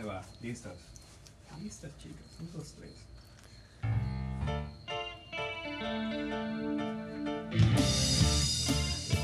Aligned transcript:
Ahí 0.00 0.06
va, 0.06 0.22
listas. 0.40 0.72
Listas, 1.62 1.90
chicas. 1.98 2.24
Un, 2.40 2.50
dos, 2.52 2.72
tres. 2.72 2.90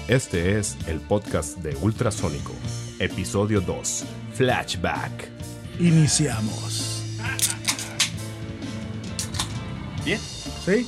Este 0.06 0.58
es 0.58 0.76
el 0.86 1.00
podcast 1.00 1.56
de 1.60 1.74
Ultrasónico, 1.76 2.52
episodio 2.98 3.62
2, 3.62 4.04
Flashback. 4.34 5.30
Iniciamos. 5.80 7.02
Bien. 10.04 10.20
¿Sí? 10.20 10.86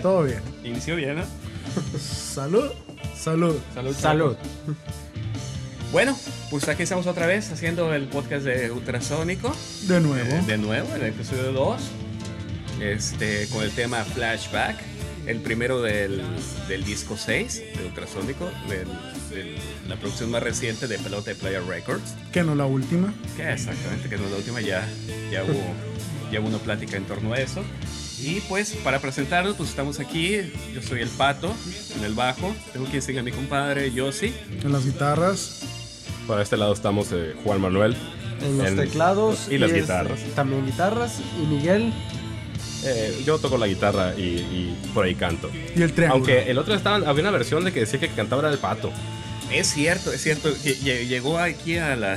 Todo 0.00 0.22
bien. 0.22 0.42
Inició 0.62 0.94
bien, 0.94 1.16
¿no? 1.16 1.24
Salud. 1.98 2.70
Salud. 3.16 3.56
Salud. 3.74 3.94
Salud. 3.96 4.36
Bueno, 5.90 6.16
pues 6.50 6.68
aquí 6.68 6.82
estamos 6.82 7.06
otra 7.06 7.26
vez 7.26 7.50
haciendo 7.52 7.92
el 7.94 8.04
podcast 8.08 8.44
de 8.44 8.70
Ultrasónico. 8.70 9.54
De 9.86 10.00
nuevo. 10.00 10.28
Eh, 10.30 10.42
de 10.46 10.58
nuevo, 10.58 10.88
en 10.94 11.02
el 11.02 11.08
episodio 11.08 11.52
2. 11.52 11.80
Este, 12.80 13.46
con 13.48 13.62
el 13.62 13.70
tema 13.72 14.04
Flashback. 14.04 14.76
El 15.26 15.40
primero 15.40 15.82
del, 15.82 16.22
del 16.68 16.84
disco 16.84 17.16
6 17.18 17.62
de 17.76 17.84
Ultrasónico. 17.84 18.50
del- 18.68 18.88
del- 19.30 19.56
la 19.88 19.96
producción 19.96 20.30
más 20.30 20.42
reciente 20.42 20.86
de 20.88 20.98
Pelota 20.98 21.30
de 21.30 21.36
Player 21.36 21.62
Records. 21.64 22.14
Que 22.32 22.42
no 22.42 22.54
la 22.54 22.64
última. 22.64 23.12
Que 23.36 23.52
exactamente, 23.52 24.08
que 24.08 24.16
no 24.16 24.26
la 24.30 24.36
última, 24.36 24.60
ya, 24.62 24.88
ya, 25.30 25.44
hubo, 25.44 25.60
ya 26.32 26.40
hubo 26.40 26.48
una 26.48 26.58
plática 26.58 26.96
en 26.96 27.04
torno 27.04 27.34
a 27.34 27.38
eso. 27.40 27.62
Y 28.20 28.40
pues 28.48 28.70
para 28.82 29.00
presentarnos, 29.00 29.54
pues 29.56 29.68
estamos 29.68 30.00
aquí. 30.00 30.38
Yo 30.74 30.80
soy 30.82 31.02
el 31.02 31.08
Pato, 31.10 31.54
en 31.96 32.04
el 32.04 32.14
bajo. 32.14 32.54
Tengo 32.72 32.86
quien 32.86 33.02
sigue 33.02 33.18
a 33.18 33.22
mi 33.22 33.30
compadre 33.32 33.92
Yossi. 33.92 34.32
En 34.64 34.72
las 34.72 34.84
guitarras. 34.86 35.62
Por 36.28 36.40
este 36.40 36.56
lado 36.56 36.72
estamos 36.74 37.08
eh, 37.12 37.34
Juan 37.42 37.60
Manuel. 37.60 37.96
En 38.40 38.58
los 38.58 38.68
En- 38.68 38.76
teclados. 38.76 39.48
y 39.50 39.58
las 39.58 39.72
guitarras. 39.72 40.20
También 40.36 40.64
guitarras. 40.64 41.18
Y 41.42 41.46
Miguel. 41.46 41.92
Eh, 42.84 43.22
yo 43.26 43.38
toco 43.38 43.58
la 43.58 43.66
guitarra 43.66 44.14
y, 44.16 44.20
y 44.20 44.78
por 44.94 45.04
ahí 45.06 45.16
canto. 45.16 45.50
Y 45.74 45.82
el 45.82 45.92
triángulo. 45.92 46.14
Aunque 46.24 46.48
el 46.48 46.58
otro 46.58 46.74
estaban, 46.74 47.04
había 47.08 47.22
una 47.22 47.32
versión 47.32 47.64
de 47.64 47.72
que 47.72 47.80
decía 47.80 47.98
que 47.98 48.08
cantaba 48.08 48.42
era 48.42 48.52
el 48.52 48.58
pato. 48.58 48.92
Es 49.50 49.72
cierto, 49.72 50.12
es 50.12 50.22
cierto. 50.22 50.50
Llegó 50.62 51.38
aquí 51.38 51.78
a, 51.78 51.96
la, 51.96 52.14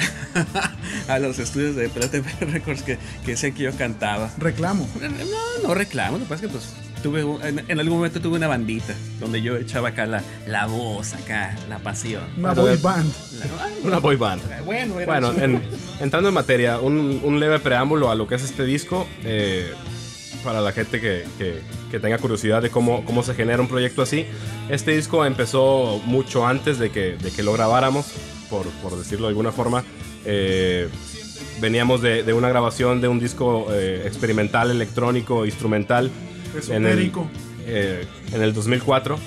a 1.08 1.18
los 1.20 1.40
estudios 1.40 1.76
de 1.76 1.90
Player 1.90 2.24
Records 2.52 2.84
que, 2.84 2.98
que 3.26 3.32
decían 3.32 3.54
que 3.54 3.64
yo 3.64 3.72
cantaba. 3.76 4.30
Reclamo. 4.38 4.88
No, 5.00 5.68
no 5.68 5.74
reclamo, 5.74 6.18
lo 6.18 6.26
que 6.26 6.30
pasa 6.30 6.46
es 6.46 6.52
que 6.52 6.58
pues 6.58 6.70
tuve 7.02 7.22
en, 7.48 7.64
en 7.68 7.80
algún 7.80 7.98
momento 7.98 8.20
tuve 8.22 8.38
una 8.38 8.48
bandita 8.48 8.94
donde 9.20 9.42
yo 9.42 9.58
echaba 9.58 9.90
acá 9.90 10.06
la, 10.06 10.22
la 10.48 10.66
voz, 10.68 11.14
acá, 11.14 11.56
la 11.70 11.80
pasión. 11.80 12.24
Una 12.38 12.54
boy 12.54 12.78
band. 12.78 13.12
La- 13.40 13.88
Una 13.88 13.98
boy 14.00 14.16
band. 14.16 14.42
bueno, 14.66 15.00
era 15.00 15.06
Bueno, 15.20 15.34
en- 15.42 15.62
entrando 16.00 16.30
en 16.30 16.36
materia, 16.36 16.80
un, 16.80 17.20
un 17.24 17.40
leve 17.40 17.60
preámbulo 17.60 18.10
a 18.12 18.16
lo 18.16 18.28
que 18.28 18.36
es 18.36 18.44
este 18.44 18.64
disco. 18.66 19.08
eh, 19.24 19.72
para 20.44 20.60
la 20.60 20.72
gente 20.72 21.00
que, 21.00 21.24
que- 21.38 21.62
que 21.92 22.00
tenga 22.00 22.18
curiosidad 22.18 22.64
de 22.64 22.72
cómo, 22.72 23.06
cómo 23.06 23.22
se 23.22 23.36
genera 23.36 23.62
un 23.62 23.68
proyecto 23.68 24.02
así. 24.02 24.26
Este 24.70 24.90
disco 24.96 25.24
empezó 25.24 26.02
mucho 26.06 26.48
antes 26.48 26.80
de 26.80 26.90
que, 26.90 27.16
de 27.16 27.30
que 27.30 27.44
lo 27.44 27.54
grabáramos, 27.54 28.08
por, 28.50 28.66
por 28.82 28.98
decirlo 28.98 29.28
de 29.28 29.32
alguna 29.32 29.52
forma. 29.52 29.84
Eh, 30.26 30.90
veníamos 31.60 32.02
de, 32.02 32.24
de 32.24 32.34
una 32.34 32.50
grabación 32.50 33.02
de 33.02 33.08
un 33.08 33.20
disco 33.20 33.68
eh, 33.72 34.02
experimental, 34.08 34.72
electrónico, 34.72 35.46
instrumental. 35.46 36.10
En 36.54 36.86
el, 36.86 36.92
Esotérico. 36.92 37.28
eh, 37.66 38.06
en 38.34 38.42
el 38.44 38.54
2004 38.54 39.18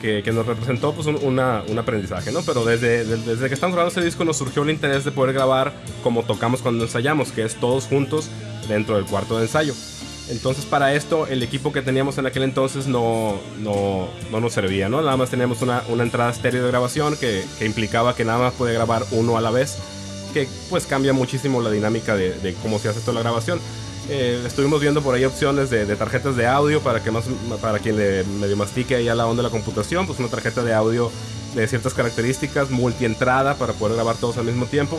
que, 0.00 0.22
que 0.24 0.32
nos 0.32 0.44
representó 0.46 0.92
pues 0.94 1.06
un, 1.06 1.16
una- 1.22 1.62
un 1.68 1.78
aprendizaje, 1.78 2.32
¿no? 2.32 2.42
Pero 2.42 2.64
desde, 2.64 3.04
de- 3.04 3.16
desde 3.18 3.48
que 3.48 3.54
estamos 3.54 3.74
grabando 3.74 3.88
este 3.94 4.04
disco 4.04 4.24
nos 4.24 4.36
surgió 4.36 4.62
el 4.64 4.70
interés 4.70 5.04
de 5.04 5.12
poder 5.12 5.32
grabar 5.34 5.72
como 6.02 6.24
tocamos 6.24 6.60
cuando 6.60 6.84
ensayamos, 6.84 7.30
que 7.30 7.44
es 7.44 7.54
todos 7.56 7.84
juntos 7.84 8.28
dentro 8.68 8.96
del 8.96 9.04
cuarto 9.04 9.36
de 9.38 9.44
ensayo. 9.44 9.74
Entonces 10.28 10.64
para 10.64 10.94
esto 10.94 11.26
el 11.26 11.42
equipo 11.42 11.72
que 11.72 11.82
teníamos 11.82 12.16
en 12.18 12.26
aquel 12.26 12.42
entonces 12.44 12.86
no, 12.86 13.38
no, 13.60 14.08
no 14.30 14.40
nos 14.40 14.52
servía, 14.52 14.88
¿no? 14.88 15.02
Nada 15.02 15.16
más 15.16 15.30
teníamos 15.30 15.62
una, 15.62 15.82
una 15.88 16.02
entrada 16.04 16.30
estéreo 16.30 16.62
de 16.64 16.68
grabación 16.70 17.16
que, 17.16 17.44
que 17.58 17.66
implicaba 17.66 18.14
que 18.16 18.24
nada 18.24 18.38
más 18.38 18.54
podía 18.54 18.72
grabar 18.74 19.04
uno 19.12 19.36
a 19.36 19.40
la 19.40 19.50
vez, 19.50 19.76
que 20.32 20.48
pues 20.70 20.86
cambia 20.86 21.12
muchísimo 21.12 21.60
la 21.60 21.70
dinámica 21.70 22.16
de, 22.16 22.32
de 22.40 22.54
cómo 22.54 22.78
se 22.78 22.88
hace 22.88 23.00
toda 23.00 23.14
la 23.14 23.20
grabación. 23.20 23.60
Eh, 24.08 24.42
estuvimos 24.46 24.80
viendo 24.80 25.00
por 25.00 25.14
ahí 25.14 25.24
opciones 25.24 25.70
de, 25.70 25.86
de 25.86 25.96
tarjetas 25.96 26.36
de 26.36 26.46
audio 26.46 26.80
para 26.80 27.02
que 27.02 27.10
más 27.10 27.24
para 27.60 27.78
quien 27.78 27.96
le 27.96 28.24
medio 28.24 28.56
mastique 28.56 28.96
ahí 28.96 29.08
a 29.08 29.14
la 29.14 29.26
onda 29.26 29.42
de 29.42 29.48
la 29.48 29.50
computación, 29.52 30.06
pues 30.06 30.18
una 30.18 30.28
tarjeta 30.28 30.64
de 30.64 30.74
audio 30.74 31.10
de 31.54 31.68
ciertas 31.68 31.94
características, 31.94 32.70
multientrada 32.70 33.54
para 33.54 33.74
poder 33.74 33.94
grabar 33.94 34.16
todos 34.16 34.38
al 34.38 34.44
mismo 34.44 34.66
tiempo. 34.66 34.98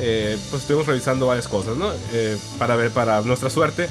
Eh, 0.00 0.38
pues 0.50 0.62
estuvimos 0.62 0.86
revisando 0.86 1.26
varias 1.26 1.48
cosas, 1.48 1.76
¿no? 1.76 1.90
Eh, 2.12 2.36
para 2.58 2.76
ver, 2.76 2.90
para 2.90 3.20
nuestra 3.22 3.50
suerte, 3.50 3.88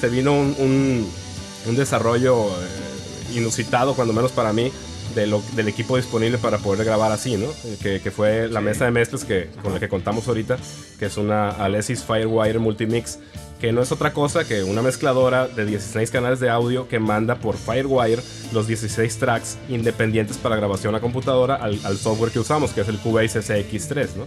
se 0.00 0.08
vino 0.08 0.32
un, 0.32 0.56
un- 0.58 1.10
un 1.66 1.76
desarrollo 1.76 2.46
eh, 2.48 3.36
inusitado, 3.36 3.94
cuando 3.94 4.12
menos 4.14 4.32
para 4.32 4.52
mí, 4.54 4.72
de 5.14 5.26
lo- 5.26 5.42
del 5.54 5.68
equipo 5.68 5.96
disponible 5.98 6.38
para 6.38 6.58
poder 6.58 6.84
grabar 6.86 7.12
así, 7.12 7.36
¿no? 7.36 7.46
Eh, 7.64 7.76
que, 7.82 8.00
que 8.00 8.10
fue 8.10 8.48
la 8.48 8.60
mesa 8.62 8.86
de 8.86 8.90
mezclas 8.90 9.24
que, 9.24 9.50
con 9.62 9.74
la 9.74 9.78
que 9.80 9.88
contamos 9.88 10.26
ahorita, 10.26 10.56
que 10.98 11.06
es 11.06 11.16
una 11.18 11.50
Alesis 11.50 12.02
Firewire 12.02 12.58
Multimix, 12.58 13.18
que 13.60 13.72
no 13.72 13.82
es 13.82 13.92
otra 13.92 14.12
cosa 14.12 14.46
que 14.46 14.62
una 14.62 14.82
mezcladora 14.82 15.46
de 15.46 15.66
16 15.66 16.10
canales 16.10 16.40
de 16.40 16.48
audio 16.48 16.88
que 16.88 16.98
manda 16.98 17.36
por 17.36 17.56
Firewire 17.56 18.22
los 18.52 18.66
16 18.66 19.18
tracks 19.18 19.58
independientes 19.68 20.38
para 20.38 20.56
grabación 20.56 20.94
a 20.94 21.00
computadora 21.00 21.56
al, 21.56 21.78
al 21.84 21.96
software 21.98 22.32
que 22.32 22.38
usamos, 22.38 22.72
que 22.72 22.80
es 22.80 22.88
el 22.88 22.98
Cubase 22.98 23.40
SX3, 23.40 24.14
¿no? 24.16 24.26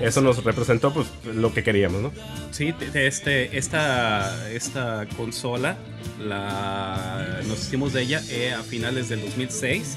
Eso 0.00 0.20
nos 0.20 0.42
representó 0.42 0.92
pues 0.92 1.06
lo 1.34 1.52
que 1.52 1.62
queríamos, 1.62 2.00
¿no? 2.00 2.12
Sí, 2.50 2.74
este, 2.94 3.56
esta, 3.56 4.50
esta 4.50 5.06
consola 5.16 5.76
la, 6.18 7.40
nos 7.46 7.60
hicimos 7.66 7.92
de 7.92 8.02
ella 8.02 8.22
eh, 8.30 8.52
a 8.52 8.62
finales 8.62 9.08
del 9.08 9.20
2006. 9.20 9.96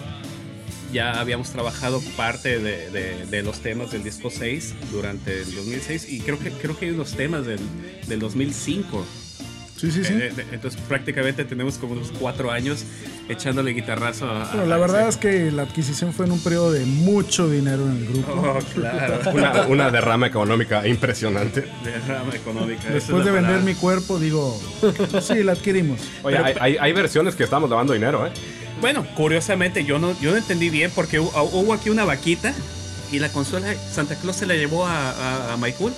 Ya 0.93 1.19
habíamos 1.19 1.49
trabajado 1.49 2.01
parte 2.15 2.59
de, 2.59 2.89
de- 2.89 3.25
de 3.25 3.43
los 3.43 3.59
temas 3.59 3.91
del 3.91 4.03
disco 4.03 4.29
6 4.29 4.73
durante 4.91 5.41
el 5.41 5.53
2006 5.55 6.07
y 6.09 6.19
creo 6.21 6.39
que, 6.39 6.51
creo 6.51 6.77
que 6.77 6.85
hay 6.85 6.91
unos 6.91 7.13
temas 7.13 7.45
del, 7.45 7.59
del 8.07 8.19
2005. 8.19 9.05
Sí, 9.75 9.91
sí, 9.91 10.05
sí. 10.05 10.13
Eh, 10.13 10.31
eh, 10.37 10.45
entonces 10.53 10.79
prácticamente 10.87 11.43
tenemos 11.43 11.77
como 11.77 11.93
unos 11.93 12.09
cuatro 12.17 12.49
años 12.49 12.85
echándole 13.27 13.71
guitarrazo 13.71 14.25
a... 14.29 14.49
Pero 14.49 14.65
la 14.67 14.75
a- 14.75 14.77
verdad 14.77 15.09
es 15.09 15.17
que 15.17 15.51
la 15.51 15.63
adquisición 15.63 16.13
fue 16.13 16.25
en 16.27 16.31
un 16.31 16.39
periodo 16.39 16.71
de 16.71 16.85
mucho 16.85 17.49
dinero 17.49 17.83
en 17.83 17.97
el 17.97 18.05
grupo. 18.07 18.31
Oh, 18.31 18.59
claro. 18.73 19.19
Una, 19.33 19.67
una 19.67 19.91
derrama 19.91 20.27
económica 20.27 20.87
impresionante. 20.87 21.67
Derrama 21.83 22.33
económica. 22.33 22.83
Después 22.89 23.25
de 23.25 23.31
vender 23.31 23.51
palabra. 23.51 23.65
mi 23.65 23.75
cuerpo, 23.75 24.17
digo, 24.17 24.57
sí, 25.21 25.43
la 25.43 25.51
adquirimos. 25.51 25.99
Oye, 26.23 26.37
hay, 26.37 26.55
hay- 26.57 26.77
hay 26.79 26.93
versiones 26.93 27.35
que 27.35 27.43
estamos 27.43 27.69
lavando 27.69 27.91
dinero, 27.91 28.25
¿eh? 28.25 28.31
Bueno, 28.81 29.05
curiosamente 29.15 29.85
yo 29.85 29.99
no, 29.99 30.19
yo 30.19 30.31
no 30.31 30.37
entendí 30.37 30.69
bien 30.69 30.91
porque 30.93 31.19
hu- 31.19 31.31
hubo 31.53 31.73
aquí 31.73 31.89
una 31.89 32.05
vaquita 32.05 32.53
y 33.11 33.19
la 33.19 33.29
consola 33.29 33.73
Santa 33.93 34.15
Claus 34.15 34.35
se 34.35 34.45
la 34.45 34.55
llevó 34.55 34.85
a, 34.85 35.11
a, 35.11 35.53
a 35.53 35.57
Maicul. 35.57 35.93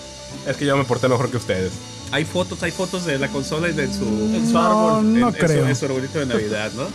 Es 0.47 0.57
que 0.57 0.65
yo 0.65 0.77
me 0.77 0.83
porté 0.83 1.07
mejor 1.07 1.31
que 1.31 1.37
ustedes. 1.37 1.71
Hay 2.11 2.23
fotos, 2.23 2.61
hay 2.63 2.71
fotos 2.71 3.05
de 3.05 3.17
la 3.19 3.27
consola 3.29 3.67
y 3.69 3.73
de 3.73 3.87
su, 3.87 4.03
en 4.05 4.45
su 4.47 4.53
No, 4.53 4.61
árbol, 4.93 5.13
no 5.19 5.29
en, 5.29 5.35
en 5.35 5.41
creo. 5.41 5.63
su, 5.63 5.69
en 5.69 5.75
su 5.75 5.85
arbolito 5.85 6.19
de 6.19 6.25
Navidad, 6.27 6.71
¿no? 6.75 6.87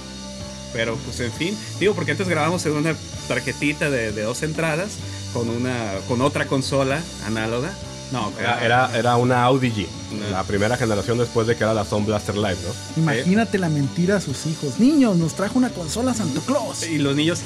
Pero 0.72 0.96
pues 1.04 1.20
en 1.20 1.32
fin, 1.32 1.56
digo 1.78 1.94
porque 1.94 2.12
antes 2.12 2.28
grabamos 2.28 2.64
en 2.64 2.72
una 2.72 2.94
tarjetita 3.28 3.90
de, 3.90 4.12
de 4.12 4.22
dos 4.22 4.42
entradas 4.42 4.92
con 5.34 5.50
una 5.50 5.92
con 6.08 6.22
otra 6.22 6.46
consola 6.46 7.02
análoga. 7.26 7.72
No, 8.12 8.30
Era, 8.38 8.62
era, 8.64 8.98
era 8.98 9.16
una 9.16 9.42
Audi 9.44 9.70
G, 9.72 9.86
la 10.30 10.44
primera 10.44 10.76
generación 10.76 11.16
después 11.18 11.46
de 11.46 11.56
que 11.56 11.64
era 11.64 11.72
la 11.72 11.84
Sound 11.86 12.06
Blaster 12.06 12.34
Live, 12.36 12.56
¿no? 12.66 13.02
Imagínate 13.02 13.58
la 13.58 13.68
mentira 13.70 14.16
a 14.16 14.20
sus 14.20 14.44
hijos. 14.46 14.78
Niños, 14.78 15.16
nos 15.16 15.34
trajo 15.34 15.58
una 15.58 15.70
consola 15.70 16.12
Santa 16.12 16.40
Claus. 16.46 16.86
y 16.86 16.98
los 16.98 17.16
niños, 17.16 17.42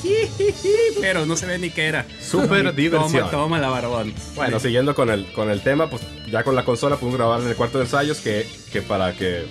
pero 1.00 1.24
no 1.26 1.36
se 1.36 1.46
ve 1.46 1.58
ni 1.58 1.70
qué 1.70 1.86
era. 1.86 2.06
Súper 2.20 2.74
diversión. 2.74 3.12
Toma, 3.12 3.30
toma 3.30 3.58
la 3.60 3.68
barbón. 3.68 4.12
Bueno, 4.34 4.58
siguiendo 4.60 4.94
con 4.94 5.10
el, 5.10 5.30
con 5.32 5.50
el 5.50 5.62
tema, 5.62 5.88
pues 5.88 6.02
ya 6.30 6.42
con 6.42 6.54
la 6.54 6.64
consola 6.64 6.96
pudimos 6.96 7.18
grabar 7.18 7.40
en 7.40 7.48
el 7.48 7.56
cuarto 7.56 7.78
de 7.78 7.84
ensayos, 7.84 8.18
que, 8.18 8.48
que 8.72 8.82
para 8.82 9.12
que 9.14 9.46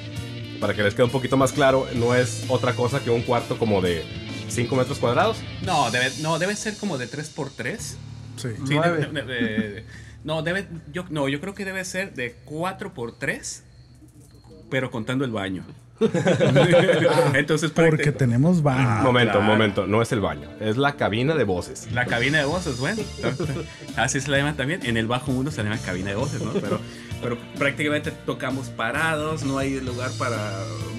para 0.59 0.73
que 0.73 0.83
les 0.83 0.93
quede 0.93 1.03
un 1.03 1.11
poquito 1.11 1.37
más 1.37 1.51
claro, 1.51 1.87
no 1.95 2.15
es 2.15 2.43
otra 2.47 2.73
cosa 2.73 2.99
que 3.01 3.09
un 3.09 3.21
cuarto 3.21 3.57
como 3.59 3.81
de 3.81 4.03
5 4.49 4.75
metros 4.75 4.97
cuadrados. 4.99 5.37
No, 5.63 5.91
debe, 5.91 6.11
no, 6.21 6.39
debe 6.39 6.55
ser 6.55 6.75
como 6.77 6.97
de 6.97 7.09
3x3. 7.09 7.77
Sí. 7.79 8.49
Sí, 8.67 8.73
de- 8.73 9.21
de- 9.21 9.85
no, 10.25 10.41
debe, 10.41 10.67
yo, 10.91 11.05
no, 11.11 11.29
yo 11.29 11.39
creo 11.39 11.53
que 11.53 11.63
debe 11.63 11.85
ser 11.85 12.15
de 12.15 12.35
4x3, 12.45 13.61
pero 14.71 14.89
contando 14.89 15.23
el 15.23 15.31
baño. 15.31 15.63
Entonces, 17.35 17.69
Porque 17.69 18.11
tenemos 18.11 18.63
baño. 18.63 19.03
momento, 19.03 19.33
claro. 19.33 19.45
momento, 19.45 19.87
no 19.87 20.01
es 20.01 20.11
el 20.11 20.21
baño, 20.21 20.49
es 20.59 20.77
la 20.77 20.95
cabina 20.95 21.35
de 21.35 21.43
voces. 21.43 21.89
La 21.93 22.07
cabina 22.07 22.39
de 22.39 22.45
voces, 22.45 22.79
bueno. 22.79 23.03
Así 23.95 24.19
se 24.19 24.31
la 24.31 24.37
llaman 24.37 24.57
también. 24.57 24.83
En 24.83 24.97
el 24.97 25.05
bajo 25.05 25.31
mundo 25.31 25.51
se 25.51 25.63
la 25.63 25.69
llama 25.69 25.81
cabina 25.81 26.09
de 26.09 26.15
voces, 26.15 26.41
¿no? 26.41 26.53
Pero, 26.53 26.81
pero 27.21 27.37
prácticamente 27.57 28.11
tocamos 28.11 28.67
parados, 28.69 29.43
no 29.43 29.57
hay 29.57 29.79
lugar 29.79 30.11
para 30.17 30.37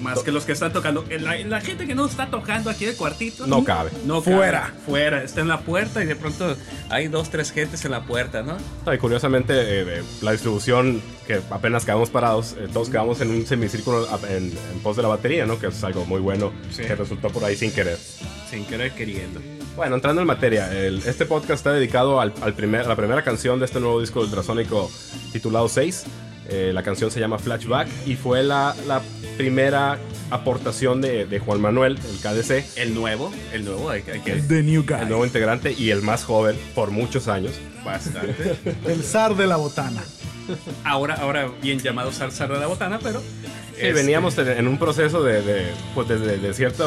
más 0.01 0.19
que 0.19 0.31
los 0.31 0.45
que 0.45 0.51
están 0.51 0.71
tocando. 0.73 1.03
La, 1.19 1.37
la 1.39 1.61
gente 1.61 1.87
que 1.87 1.95
no 1.95 2.05
está 2.05 2.27
tocando 2.29 2.69
aquí 2.69 2.83
en 2.85 2.91
el 2.91 2.95
cuartito. 2.97 3.47
No 3.47 3.63
cabe. 3.63 3.91
No 4.05 4.21
Fuera. 4.21 4.61
cabe, 4.61 4.73
fuera. 4.85 5.23
Está 5.23 5.41
en 5.41 5.47
la 5.47 5.59
puerta 5.61 6.03
y 6.03 6.05
de 6.05 6.15
pronto 6.15 6.55
hay 6.89 7.07
dos, 7.07 7.29
tres 7.29 7.51
gentes 7.51 7.83
en 7.85 7.91
la 7.91 8.03
puerta, 8.03 8.43
¿no? 8.43 8.57
Y 8.93 8.97
curiosamente, 8.97 9.53
eh, 9.53 9.99
eh, 9.99 10.03
la 10.21 10.31
distribución, 10.33 11.01
que 11.25 11.41
apenas 11.49 11.83
quedamos 11.85 12.09
parados, 12.09 12.55
eh, 12.59 12.67
todos 12.71 12.89
quedamos 12.89 13.19
en 13.21 13.31
un 13.31 13.45
semicírculo 13.45 14.07
en, 14.27 14.51
en 14.71 14.79
pos 14.83 14.95
de 14.95 15.01
la 15.03 15.09
batería, 15.09 15.45
¿no? 15.45 15.59
Que 15.59 15.67
es 15.67 15.83
algo 15.83 16.05
muy 16.05 16.19
bueno 16.21 16.51
Sí. 16.71 16.83
que 16.83 16.95
resultó 16.95 17.29
por 17.29 17.43
ahí 17.43 17.55
sin 17.55 17.71
querer. 17.71 17.97
Sin 18.49 18.65
querer 18.65 18.91
queriendo. 18.93 19.41
Bueno, 19.75 19.95
entrando 19.95 20.21
en 20.21 20.27
materia, 20.27 20.71
el- 20.73 20.99
este 21.05 21.25
podcast 21.25 21.51
está 21.59 21.71
dedicado 21.73 22.19
al, 22.19 22.33
al 22.41 22.53
primer, 22.53 22.81
a 22.85 22.87
la 22.87 22.95
primera 22.95 23.23
canción 23.23 23.59
de 23.59 23.65
este 23.65 23.79
nuevo 23.79 23.99
disco 24.01 24.21
ultrasónico 24.21 24.89
titulado 25.31 25.67
6. 25.69 26.03
Eh, 26.49 26.71
la 26.73 26.81
canción 26.81 27.11
se 27.11 27.19
llama 27.19 27.39
Flashback 27.39 27.89
y 28.05 28.15
fue 28.15 28.41
la, 28.41 28.73
la 28.87 29.01
primera 29.37 29.97
aportación 30.29 31.01
de, 31.01 31.25
de 31.25 31.39
Juan 31.39 31.59
Manuel, 31.59 31.97
el 32.09 32.17
KDC, 32.19 32.77
El 32.77 32.93
nuevo, 32.95 33.31
el 33.51 33.65
nuevo, 33.65 33.89
hay, 33.89 34.01
que- 34.01 34.13
hay 34.13 34.19
que. 34.21 34.33
The 34.35 34.63
New 34.63 34.83
Guy. 34.87 34.95
el 35.01 35.09
nuevo 35.09 35.25
integrante 35.25 35.73
y 35.77 35.89
el 35.89 36.01
más 36.01 36.23
joven 36.23 36.57
por 36.73 36.91
muchos 36.91 37.27
años. 37.27 37.51
Bastante. 37.83 38.55
El 38.85 39.03
zar 39.03 39.35
de 39.35 39.45
la 39.47 39.55
botana. 39.57 40.01
Ahora, 40.85 41.15
ahora 41.15 41.49
bien 41.61 41.79
llamado 41.79 42.11
Salsa 42.13 42.47
de 42.47 42.57
la 42.57 42.67
Botana, 42.67 42.99
pero. 43.03 43.19
Sí, 43.19 43.25
este, 43.75 43.91
veníamos 43.93 44.37
en, 44.37 44.47
en 44.47 44.67
un 44.69 44.77
proceso 44.77 45.21
de, 45.23 45.41
de, 45.41 45.65
pues 45.93 46.07
de, 46.07 46.17
de- 46.17 46.37
de 46.37 46.53
cierta 46.53 46.85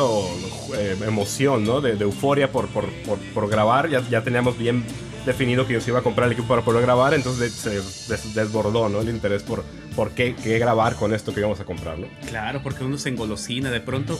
eh, 0.77 0.97
emoción, 1.07 1.65
¿no? 1.65 1.81
De, 1.83 1.97
de 1.97 2.05
euforia 2.05 2.51
por, 2.51 2.69
por, 2.69 2.87
por, 3.07 3.19
por 3.19 3.49
grabar. 3.51 3.89
Ya, 3.91 4.01
ya 4.09 4.23
teníamos 4.25 4.57
bien 4.59 4.83
definido 5.27 5.67
que 5.67 5.75
yo 5.75 5.81
se 5.81 5.91
iba 5.91 5.99
a 6.01 6.03
comprar 6.03 6.27
el 6.27 6.33
equipo 6.33 6.49
para 6.49 6.63
poder 6.63 6.83
grabar, 6.83 7.15
entonces 7.15 7.53
se 7.53 7.71
des- 7.71 8.35
desbordó, 8.35 8.89
¿no? 8.89 9.01
El 9.01 9.09
interés 9.11 9.43
por, 9.43 9.65
por 9.95 10.11
qué, 10.13 10.33
grabar 10.59 10.97
con 10.97 11.13
esto 11.15 11.33
que 11.35 11.41
íbamos 11.41 11.61
a 11.61 11.65
comprar, 11.65 11.99
¿no? 11.99 12.07
Claro, 12.29 12.63
porque 12.63 12.85
uno 12.85 12.97
se 12.99 13.11
engolosina. 13.11 13.71
De 13.71 13.81
pronto, 13.81 14.19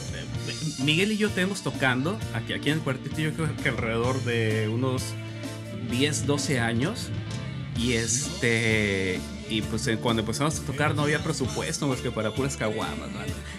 Miguel 0.85 1.13
y 1.13 1.17
yo 1.17 1.31
tenemos 1.31 1.63
tocando 1.63 2.19
aquí, 2.35 2.53
aquí 2.53 2.69
en 2.71 2.77
el 2.79 2.81
cuartito, 2.83 3.19
yo 3.21 3.33
creo 3.33 3.49
que 3.63 3.69
alrededor 3.71 4.23
de 4.25 4.69
unos 4.69 5.03
10, 5.91 6.27
12 6.27 6.61
años. 6.61 7.09
Y 7.81 7.95
este. 7.95 9.21
Y 9.49 9.63
pues 9.63 9.85
eh, 9.89 9.97
cuando 10.01 10.21
empezamos 10.21 10.61
a 10.61 10.63
tocar 10.63 10.95
no 10.95 11.03
había 11.03 11.19
presupuesto 11.25 11.89
más 11.89 12.01
que 12.01 12.11
para 12.13 12.33
puras 12.33 12.57
caguamas. 12.57 13.09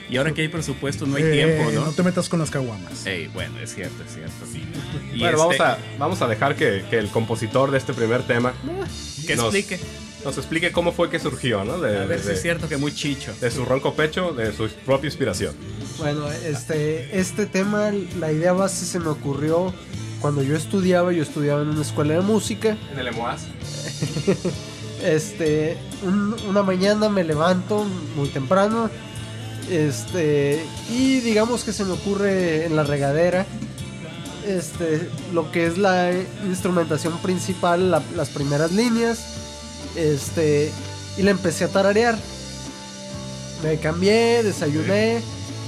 Y 0.10 0.16
ahora 0.18 0.32
que 0.34 0.42
hay 0.42 0.48
presupuesto 0.48 1.06
no 1.06 1.18
hay 1.18 1.24
Eh, 1.24 1.32
tiempo, 1.32 1.72
¿no? 1.72 1.86
No 1.88 1.92
te 1.92 2.04
metas 2.04 2.30
con 2.30 2.40
las 2.40 2.50
caguamas. 2.50 3.06
Ey, 3.06 3.28
bueno, 3.28 3.60
es 3.60 3.74
cierto, 3.76 4.04
es 4.04 4.14
cierto. 4.14 4.32
Y 5.14 5.20
bueno, 5.20 5.38
vamos, 5.40 5.54
este, 5.56 5.64
a, 5.64 5.78
vamos 6.00 6.22
a 6.22 6.28
dejar 6.28 6.56
que, 6.56 6.86
que 6.90 6.98
el 6.98 7.10
compositor 7.10 7.72
de 7.72 7.78
este 7.78 7.94
primer 7.94 8.24
tema 8.26 8.54
Que 9.28 9.36
nos- 9.36 9.54
explique. 9.54 9.84
nos 10.24 10.38
explique 10.38 10.72
cómo 10.72 10.94
fue 10.94 11.10
que 11.10 11.20
surgió, 11.20 11.66
¿no? 11.66 11.78
De, 11.80 12.00
A 12.00 12.06
ver 12.06 12.22
si 12.22 12.28
de- 12.30 12.34
es 12.36 12.42
cierto 12.42 12.70
que 12.70 12.78
muy 12.78 12.94
chicho. 12.94 13.34
de 13.42 13.52
su 13.52 13.66
ronco 13.66 13.94
pecho, 13.94 14.32
de 14.32 14.54
su 14.54 14.70
propia 14.86 15.08
inspiración. 15.08 15.54
Bueno, 15.98 16.32
este, 16.32 17.20
este 17.20 17.46
tema, 17.48 17.92
la 18.20 18.32
idea 18.32 18.54
base 18.54 18.86
se 18.86 19.00
me 19.00 19.08
ocurrió 19.08 19.74
cuando 20.22 20.44
yo 20.44 20.56
estudiaba, 20.56 21.12
yo 21.12 21.24
estudiaba 21.24 21.62
en 21.64 21.70
una 21.70 21.82
escuela 21.82 22.14
de 22.14 22.22
música. 22.22 22.78
En 22.92 23.00
el 23.00 23.08
EMOAS. 23.08 23.42
Este, 25.04 25.78
un- 26.04 26.36
una 26.48 26.62
mañana 26.62 27.10
me 27.10 27.24
levanto 27.24 27.86
muy 28.16 28.30
temprano. 28.30 28.88
Este, 29.70 30.64
y 30.92 31.22
digamos 31.22 31.64
que 31.64 31.74
se 31.74 31.84
me 31.86 31.94
ocurre 31.94 32.66
en 32.68 32.76
la 32.76 32.84
regadera. 32.84 33.48
Este, 34.48 35.10
lo 35.34 35.52
que 35.52 35.66
es 35.66 35.80
la 35.80 36.12
instrumentación 36.46 37.18
principal, 37.20 37.90
la- 37.90 38.04
las 38.16 38.30
primeras 38.30 38.72
líneas. 38.74 39.20
Este, 39.96 40.72
y 41.18 41.24
la 41.24 41.32
empecé 41.32 41.64
a 41.64 41.70
tararear. 41.70 42.16
Me 43.64 43.78
cambié, 43.78 44.44
desayuné, 44.44 45.22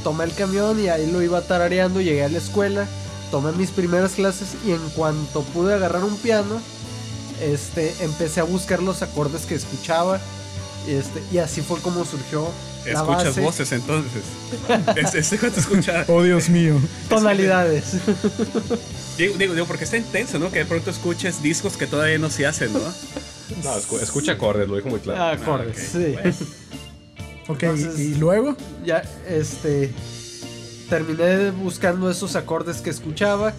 tomé 0.03 0.25
el 0.25 0.33
camión 0.33 0.79
y 0.79 0.89
ahí 0.89 1.09
lo 1.11 1.23
iba 1.23 1.41
tarareando. 1.41 2.01
Llegué 2.01 2.23
a 2.23 2.29
la 2.29 2.37
escuela, 2.37 2.85
tomé 3.33 3.51
mis 3.53 3.71
primeras 3.71 4.11
clases 4.11 4.49
y 4.63 4.73
en 4.73 4.89
cuanto 4.91 5.41
pude 5.41 5.73
agarrar 5.73 6.03
un 6.03 6.15
piano, 6.17 6.61
este, 7.41 7.91
empecé 8.01 8.41
a 8.41 8.43
buscar 8.43 8.83
los 8.83 9.01
acordes 9.01 9.47
que 9.47 9.55
escuchaba. 9.55 10.21
Este, 10.87 11.19
y 11.31 11.39
así 11.39 11.61
fue 11.61 11.79
como 11.79 12.05
surgió 12.05 12.47
la 12.85 12.91
Escuchas 12.91 13.23
base. 13.25 13.41
voces 13.41 13.71
entonces. 13.71 14.21
es, 15.15 15.31
es 15.33 15.39
cuando 15.39 15.59
escuchas. 15.59 16.07
Oh, 16.09 16.21
Dios 16.21 16.47
mío. 16.49 16.79
Tonalidades. 17.09 17.93
Digo, 19.17 19.35
digo, 19.39 19.53
digo, 19.55 19.65
porque 19.65 19.85
está 19.85 19.97
intenso, 19.97 20.37
¿no? 20.37 20.51
Que 20.51 20.59
de 20.59 20.65
pronto 20.65 20.91
escuches 20.91 21.41
discos 21.41 21.75
que 21.75 21.87
todavía 21.87 22.19
no 22.19 22.29
se 22.29 22.45
hacen, 22.45 22.71
¿no? 22.71 22.79
No, 23.63 23.75
escu- 23.79 23.99
escucha 23.99 24.33
acordes, 24.33 24.67
lo 24.69 24.75
dijo 24.75 24.89
muy 24.89 24.99
claro. 24.99 25.41
acordes, 25.41 25.75
ok, 25.75 25.83
sí. 25.91 26.11
bueno. 26.13 26.35
Ok, 27.47 27.63
Entonces- 27.63 27.99
y 27.99 28.15
luego. 28.15 28.55
ya, 28.85 29.01
este. 29.27 29.91
Terminé 30.89 31.51
buscando 31.51 32.09
esos 32.09 32.35
acordes 32.35 32.81
que 32.81 32.89
escuchaba, 32.89 33.53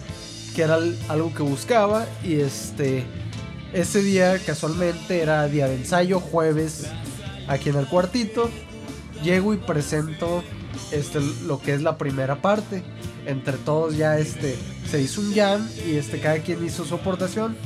que 0.55 0.61
era 0.63 0.75
al- 0.75 0.97
algo 1.09 1.33
que 1.33 1.43
buscaba, 1.43 2.05
y 2.23 2.35
este. 2.35 3.03
Ese 3.73 4.01
día, 4.01 4.39
casualmente, 4.45 5.21
era 5.21 5.45
día 5.47 5.67
de 5.67 5.75
ensayo, 5.75 6.21
jueves, 6.21 6.85
aquí 7.47 7.69
en 7.69 7.75
el 7.75 7.87
cuartito. 7.87 8.49
Llego 9.21 9.53
y 9.53 9.57
presento 9.57 10.43
este, 10.91 11.19
lo 11.45 11.59
que 11.61 11.73
es 11.73 11.81
la 11.81 11.97
primera 11.97 12.41
parte. 12.41 12.83
Entre 13.25 13.57
todos 13.57 13.97
ya 13.97 14.17
este, 14.17 14.55
se 14.89 15.01
hizo 15.01 15.19
un 15.19 15.33
jam 15.33 15.67
y 15.85 15.95
este, 15.95 16.19
cada 16.21 16.37
quien 16.39 16.63
hizo 16.65 16.85
su 16.85 16.95
aportación. 16.95 17.57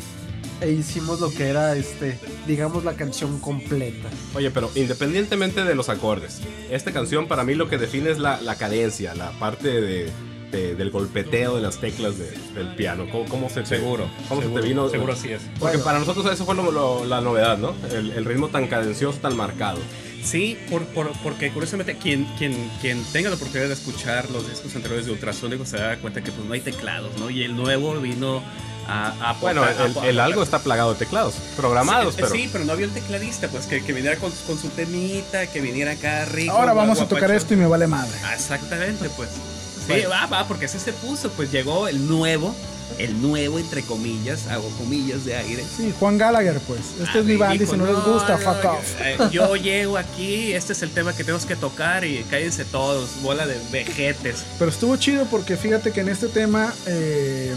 E 0.61 0.71
hicimos 0.71 1.21
lo 1.21 1.29
que 1.31 1.47
era, 1.47 1.75
este, 1.75 2.19
digamos, 2.45 2.83
la 2.83 2.93
canción 2.93 3.39
completa. 3.39 4.09
Oye, 4.35 4.51
pero 4.51 4.69
independientemente 4.75 5.63
de 5.63 5.73
los 5.73 5.87
acordes, 5.87 6.41
esta 6.69 6.91
canción 6.91 7.27
para 7.27 7.43
mí 7.45 7.55
lo 7.55 7.69
que 7.69 7.77
define 7.77 8.09
es 8.11 8.17
la, 8.19 8.41
la 8.41 8.55
cadencia, 8.55 9.15
la 9.15 9.31
parte 9.39 9.69
de, 9.81 10.09
de- 10.51 10.75
del 10.75 10.89
golpeteo 10.91 11.55
de 11.55 11.61
las 11.61 11.77
teclas 11.79 12.17
de- 12.17 12.31
del 12.55 12.75
piano. 12.75 13.05
¿Cómo, 13.09 13.25
cómo 13.29 13.49
se 13.49 13.61
te, 13.61 13.67
Seguro. 13.67 14.09
¿Cómo 14.27 14.41
seguro, 14.41 14.57
se 14.59 14.61
te 14.63 14.67
vino? 14.67 14.89
Seguro 14.89 15.13
así 15.13 15.29
es. 15.31 15.41
Porque 15.59 15.77
Bueno. 15.77 15.83
para 15.85 15.99
nosotros 15.99 16.25
eso 16.33 16.43
fue 16.43 16.55
lo- 16.55 16.71
lo- 16.71 17.05
la 17.05 17.21
novedad, 17.21 17.57
¿no? 17.57 17.73
El, 17.93 18.11
el 18.11 18.25
ritmo 18.25 18.49
tan 18.49 18.67
cadencioso, 18.67 19.17
tan 19.19 19.37
marcado. 19.37 19.79
Sí, 20.23 20.57
por, 20.69 20.85
por- 20.87 21.11
porque 21.23 21.51
curiosamente 21.51 21.95
quien, 21.97 22.25
quien, 22.37 22.69
quien 22.81 23.03
tenga 23.11 23.29
la 23.29 23.35
oportunidad 23.35 23.67
de 23.67 23.73
escuchar 23.73 24.29
los 24.31 24.49
discos 24.49 24.75
anteriores 24.75 25.05
de 25.05 25.11
Ultrasónico 25.13 25.65
se 25.65 25.77
da 25.77 25.97
cuenta 25.97 26.21
que 26.21 26.31
pues 26.31 26.45
no 26.45 26.53
hay 26.53 26.61
teclados, 26.61 27.17
¿no? 27.19 27.29
Y 27.29 27.43
el 27.43 27.55
nuevo 27.55 27.99
vino 27.99 28.43
a... 28.87 29.29
a 29.29 29.33
Bueno, 29.39 29.63
el, 29.67 29.97
a- 29.97 30.07
el 30.07 30.19
a- 30.19 30.25
algo 30.25 30.43
está 30.43 30.59
plagado 30.59 30.93
de 30.93 30.99
teclados, 30.99 31.35
programados, 31.55 32.15
sí, 32.15 32.21
pero... 32.21 32.33
Sí, 32.35 32.49
pero 32.51 32.65
no 32.65 32.73
había 32.73 32.87
un 32.87 32.93
tecladista, 32.93 33.47
pues 33.47 33.65
que, 33.65 33.83
que 33.83 33.93
viniera 33.93 34.17
con, 34.17 34.31
con 34.45 34.57
su 34.57 34.69
temita, 34.69 35.47
que 35.47 35.61
viniera 35.61 35.91
acá 35.93 36.25
rico. 36.25 36.51
Ahora 36.53 36.73
vamos 36.73 36.99
a 36.99 37.07
tocar 37.07 37.31
esto 37.31 37.53
y 37.53 37.57
me 37.57 37.67
vale 37.67 37.87
madre. 37.87 38.11
Ah, 38.23 38.33
Exactamente, 38.35 39.09
pues. 39.15 39.29
Sí, 39.29 39.85
Bueno. 39.93 40.09
va, 40.09 40.25
va, 40.27 40.47
porque 40.47 40.65
así 40.65 40.77
se 40.79 40.93
puso, 40.93 41.31
pues 41.31 41.51
llegó 41.51 41.87
el 41.87 42.07
nuevo, 42.07 42.55
el 42.97 43.21
nuevo 43.21 43.59
entre 43.59 43.81
comillas, 43.83 44.47
hago 44.47 44.67
comillas 44.77 45.23
de 45.25 45.35
aire. 45.35 45.63
Sí, 45.77 45.93
Juan 45.99 46.17
Gallagher, 46.17 46.59
pues. 46.67 46.79
Este 47.01 47.19
es 47.19 47.25
mi 47.25 47.35
Ah, 47.35 47.37
banda 47.37 47.63
y 47.63 47.67
si 47.67 47.77
no 47.77 47.85
les 47.85 47.95
gusta, 48.03 48.37
no, 48.37 48.39
fuck 48.39 48.65
off. 48.65 49.01
eh, 49.01 49.17
Yo 49.31 49.55
llego 49.55 49.97
aquí, 49.97 50.51
este 50.53 50.73
es 50.73 50.81
el 50.81 50.89
tema 50.89 51.13
que 51.15 51.23
tenemos 51.23 51.45
que 51.45 51.55
tocar 51.55 52.03
y 52.03 52.23
cállense 52.29 52.65
todos, 52.65 53.21
bola 53.21 53.47
de 53.47 53.57
vejetes. 53.71 54.43
Pero 54.57 54.71
estuvo 54.71 54.95
chido 54.97 55.25
porque 55.25 55.55
fíjate 55.55 55.91
que 55.91 56.01
en 56.01 56.09
este 56.09 56.27
tema 56.27 56.73
eh, 56.87 57.53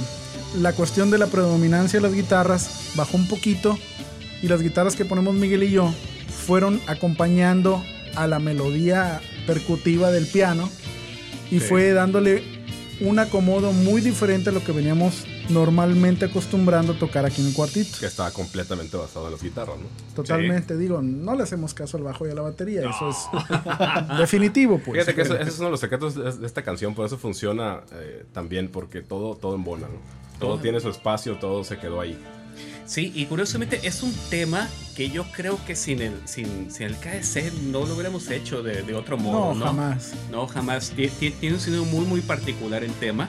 la 0.61 0.73
cuestión 0.75 1.11
de 1.11 1.19
la 1.19 1.27
predominancia 1.27 1.99
de 1.99 2.03
las 2.07 2.15
guitarras 2.15 2.71
bajó 2.95 3.17
un 3.17 3.27
poquito 3.27 3.79
y 4.43 4.49
las 4.49 4.61
guitarras 4.63 4.95
que 4.97 5.05
ponemos 5.05 5.35
Miguel 5.35 5.63
y 5.65 5.71
yo 5.71 5.93
fueron 6.47 6.81
acompañando 6.87 7.83
a 8.15 8.27
la 8.27 8.39
melodía 8.39 9.21
percutiva 9.47 10.11
del 10.13 10.27
piano 10.27 10.69
y 11.51 11.59
Sí. 11.61 11.67
fue 11.67 11.93
dándole 11.93 12.43
un 13.01 13.19
acomodo 13.19 13.73
muy 13.73 14.01
diferente 14.01 14.51
a 14.51 14.53
lo 14.53 14.63
que 14.63 14.71
veníamos 14.73 15.25
normalmente 15.49 16.25
acostumbrando 16.27 16.93
a 16.93 16.99
tocar 16.99 17.25
aquí 17.27 17.41
en 17.43 17.49
el 17.49 17.55
cuartito. 17.55 17.99
Que 18.01 18.07
estaba 18.07 18.31
completamente 18.31 18.97
basado 18.97 19.27
en 19.27 19.33
las 19.33 19.43
guitarras, 19.43 19.77
¿no? 19.79 19.87
Totalmente, 20.15 20.77
digo, 20.77 21.01
no 21.03 21.35
le 21.35 21.43
hacemos 21.43 21.75
caso 21.75 21.97
al 21.97 22.03
bajo 22.05 22.27
y 22.27 22.31
a 22.31 22.35
la 22.35 22.43
batería, 22.43 22.83
eso 22.89 23.09
es 23.11 23.17
definitivo, 24.19 24.79
pues. 24.85 24.93
Fíjate 25.01 25.15
que 25.15 25.23
eso- 25.23 25.37
ese 25.39 25.49
es 25.51 25.57
uno 25.59 25.67
de 25.67 25.71
los 25.73 25.81
secretos 25.81 26.15
de, 26.41 26.47
esta 26.47 26.63
canción, 26.63 26.95
por 26.95 27.07
eso 27.07 27.19
funciona 27.19 27.81
eh, 27.93 28.25
también, 28.33 28.69
porque 28.69 29.03
todo, 29.03 29.37
todo 29.37 29.55
embona, 29.55 29.87
¿no? 29.89 29.99
Todo 30.39 30.59
tiene 30.59 30.81
su 30.81 30.89
espacio, 30.89 31.37
todo 31.37 31.63
se 31.63 31.79
quedó 31.79 32.01
ahí. 32.01 32.19
Sí, 32.85 33.13
y 33.15 33.27
curiosamente 33.27 33.81
es 33.85 34.03
un 34.03 34.13
tema 34.29 34.69
que 34.97 35.09
yo 35.09 35.25
creo 35.33 35.57
que 35.67 35.77
sin 35.77 36.03
el, 36.03 36.13
sin, 36.25 36.71
sin 36.71 36.89
el 36.89 36.97
KS 36.97 37.39
no 37.71 37.87
lo 37.87 37.95
hubiéramos 37.95 38.29
hecho 38.29 38.63
de, 38.63 38.83
de 38.83 38.95
otro 38.95 39.17
modo, 39.17 39.55
no, 39.55 39.61
¿no? 39.61 39.67
jamás. 39.67 40.13
No, 40.33 40.47
jamás. 40.49 40.93
Tie- 40.97 41.11
tie- 41.19 41.33
Tiene 41.39 41.55
un 41.55 41.61
sonido 41.61 41.85
muy, 41.85 42.05
muy 42.05 42.21
particular 42.23 42.83
el 42.83 42.93
tema. 42.95 43.29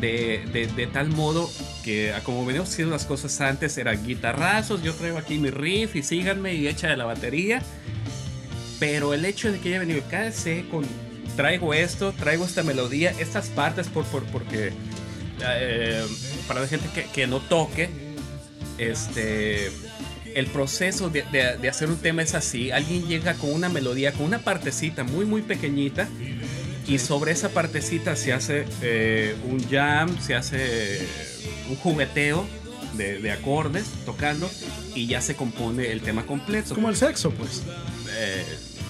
De, 0.00 0.44
de- 0.52 0.66
de 0.68 0.86
tal 0.86 1.08
modo 1.08 1.50
que, 1.84 2.12
a 2.12 2.20
como 2.22 2.44
veníamos 2.46 2.70
haciendo 2.70 2.92
las 2.92 3.04
cosas 3.04 3.40
antes, 3.40 3.76
eran 3.78 4.04
guitarrazos. 4.06 4.82
Yo 4.82 4.94
traigo 4.94 5.18
aquí 5.18 5.38
mi 5.38 5.50
riff 5.50 5.96
y 5.96 6.02
síganme 6.02 6.54
y 6.54 6.68
echa 6.68 6.88
de 6.88 6.96
la 6.96 7.04
batería. 7.04 7.62
Pero 8.78 9.12
el 9.14 9.24
hecho 9.24 9.50
de 9.50 9.58
que 9.58 9.70
haya 9.70 9.80
venido 9.80 9.98
el 9.98 10.04
KC 10.04 10.68
con 10.70 10.84
traigo 11.36 11.74
esto, 11.74 12.12
traigo 12.12 12.44
esta 12.44 12.62
melodía, 12.62 13.12
estas 13.18 13.48
partes, 13.48 13.88
por, 13.88 14.04
por 14.06 14.24
porque 14.26 14.72
eh, 15.44 16.04
para 16.46 16.60
la 16.60 16.68
gente 16.68 16.88
que, 16.94 17.04
que, 17.04 17.26
no 17.26 17.40
toque, 17.40 17.88
este, 18.78 19.70
el 20.34 20.46
proceso 20.46 21.10
de, 21.10 21.22
de, 21.60 21.68
hacer 21.68 21.88
un 21.88 21.96
tema 21.98 22.22
es 22.22 22.34
así. 22.34 22.70
Alguien 22.70 23.06
llega 23.08 23.34
con 23.34 23.52
una 23.52 23.68
melodía, 23.68 24.12
con 24.12 24.26
una 24.26 24.38
partecita 24.40 25.04
muy, 25.04 25.24
muy 25.24 25.42
pequeñita. 25.42 26.08
Y 26.88 26.98
sobre 26.98 27.32
esa 27.32 27.50
partecita 27.50 28.16
se 28.16 28.32
hace 28.32 28.64
eh, 28.80 29.36
un 29.44 29.62
jam, 29.68 30.18
se 30.20 30.34
hace 30.34 31.06
un 31.68 31.76
jugueteo 31.76 32.46
de, 32.94 33.18
de, 33.18 33.30
acordes 33.30 33.84
tocando 34.06 34.50
y 34.94 35.06
ya 35.06 35.20
se 35.20 35.36
compone 35.36 35.92
el 35.92 36.00
tema 36.00 36.24
completo. 36.24 36.74
como 36.74 36.88
el 36.88 36.96
sexo, 36.96 37.30
pues. 37.30 37.62
Eh, 38.16 38.42